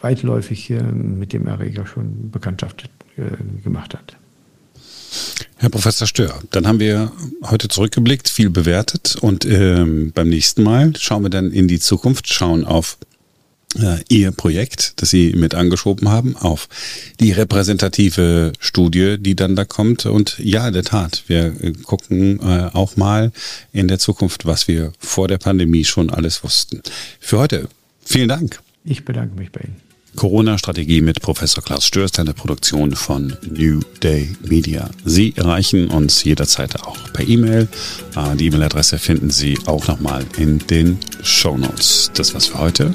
weitläufig 0.00 0.70
äh, 0.70 0.82
mit 0.82 1.32
dem 1.32 1.46
Erreger 1.46 1.86
schon 1.86 2.30
Bekanntschaft 2.30 2.88
äh, 3.16 3.22
gemacht 3.62 3.94
hat. 3.94 4.16
Herr 5.58 5.70
Professor 5.70 6.06
Stör, 6.06 6.34
dann 6.50 6.66
haben 6.66 6.80
wir 6.80 7.12
heute 7.44 7.68
zurückgeblickt, 7.68 8.28
viel 8.28 8.50
bewertet 8.50 9.16
und 9.20 9.46
ähm, 9.46 10.12
beim 10.14 10.28
nächsten 10.28 10.62
Mal 10.62 10.94
schauen 10.96 11.22
wir 11.22 11.30
dann 11.30 11.50
in 11.50 11.66
die 11.66 11.80
Zukunft, 11.80 12.30
schauen 12.32 12.64
auf 12.64 12.98
Ihr 14.08 14.30
Projekt, 14.32 14.94
das 14.96 15.10
Sie 15.10 15.32
mit 15.36 15.54
angeschoben 15.54 16.08
haben, 16.08 16.36
auf 16.36 16.68
die 17.20 17.32
repräsentative 17.32 18.52
Studie, 18.58 19.16
die 19.18 19.36
dann 19.36 19.56
da 19.56 19.64
kommt. 19.64 20.06
Und 20.06 20.38
ja, 20.38 20.68
in 20.68 20.74
der 20.74 20.84
Tat, 20.84 21.24
wir 21.26 21.54
äh, 21.62 21.72
gucken 21.72 22.40
äh, 22.40 22.70
auch 22.72 22.96
mal 22.96 23.32
in 23.72 23.88
der 23.88 23.98
Zukunft, 23.98 24.46
was 24.46 24.68
wir 24.68 24.92
vor 24.98 25.28
der 25.28 25.38
Pandemie 25.38 25.84
schon 25.84 26.10
alles 26.10 26.42
wussten. 26.44 26.82
Für 27.20 27.38
heute, 27.38 27.68
vielen 28.04 28.28
Dank. 28.28 28.60
Ich 28.84 29.04
bedanke 29.04 29.38
mich 29.38 29.50
bei 29.50 29.60
Ihnen. 29.60 29.86
Corona-Strategie 30.16 31.02
mit 31.02 31.20
Professor 31.20 31.62
Klaus 31.62 31.84
Störst, 31.84 32.18
eine 32.18 32.34
Produktion 32.34 32.96
von 32.96 33.36
New 33.48 33.80
Day 34.02 34.34
Media. 34.42 34.90
Sie 35.04 35.34
erreichen 35.36 35.88
uns 35.88 36.24
jederzeit 36.24 36.80
auch 36.82 36.96
per 37.12 37.28
E-Mail. 37.28 37.68
Äh, 38.16 38.36
die 38.36 38.46
E-Mail-Adresse 38.46 38.98
finden 38.98 39.30
Sie 39.30 39.58
auch 39.66 39.86
nochmal 39.86 40.24
in 40.38 40.58
den 40.58 40.98
Show 41.22 41.56
Notes. 41.56 42.10
Das 42.14 42.34
war's 42.34 42.46
für 42.46 42.58
heute. 42.58 42.94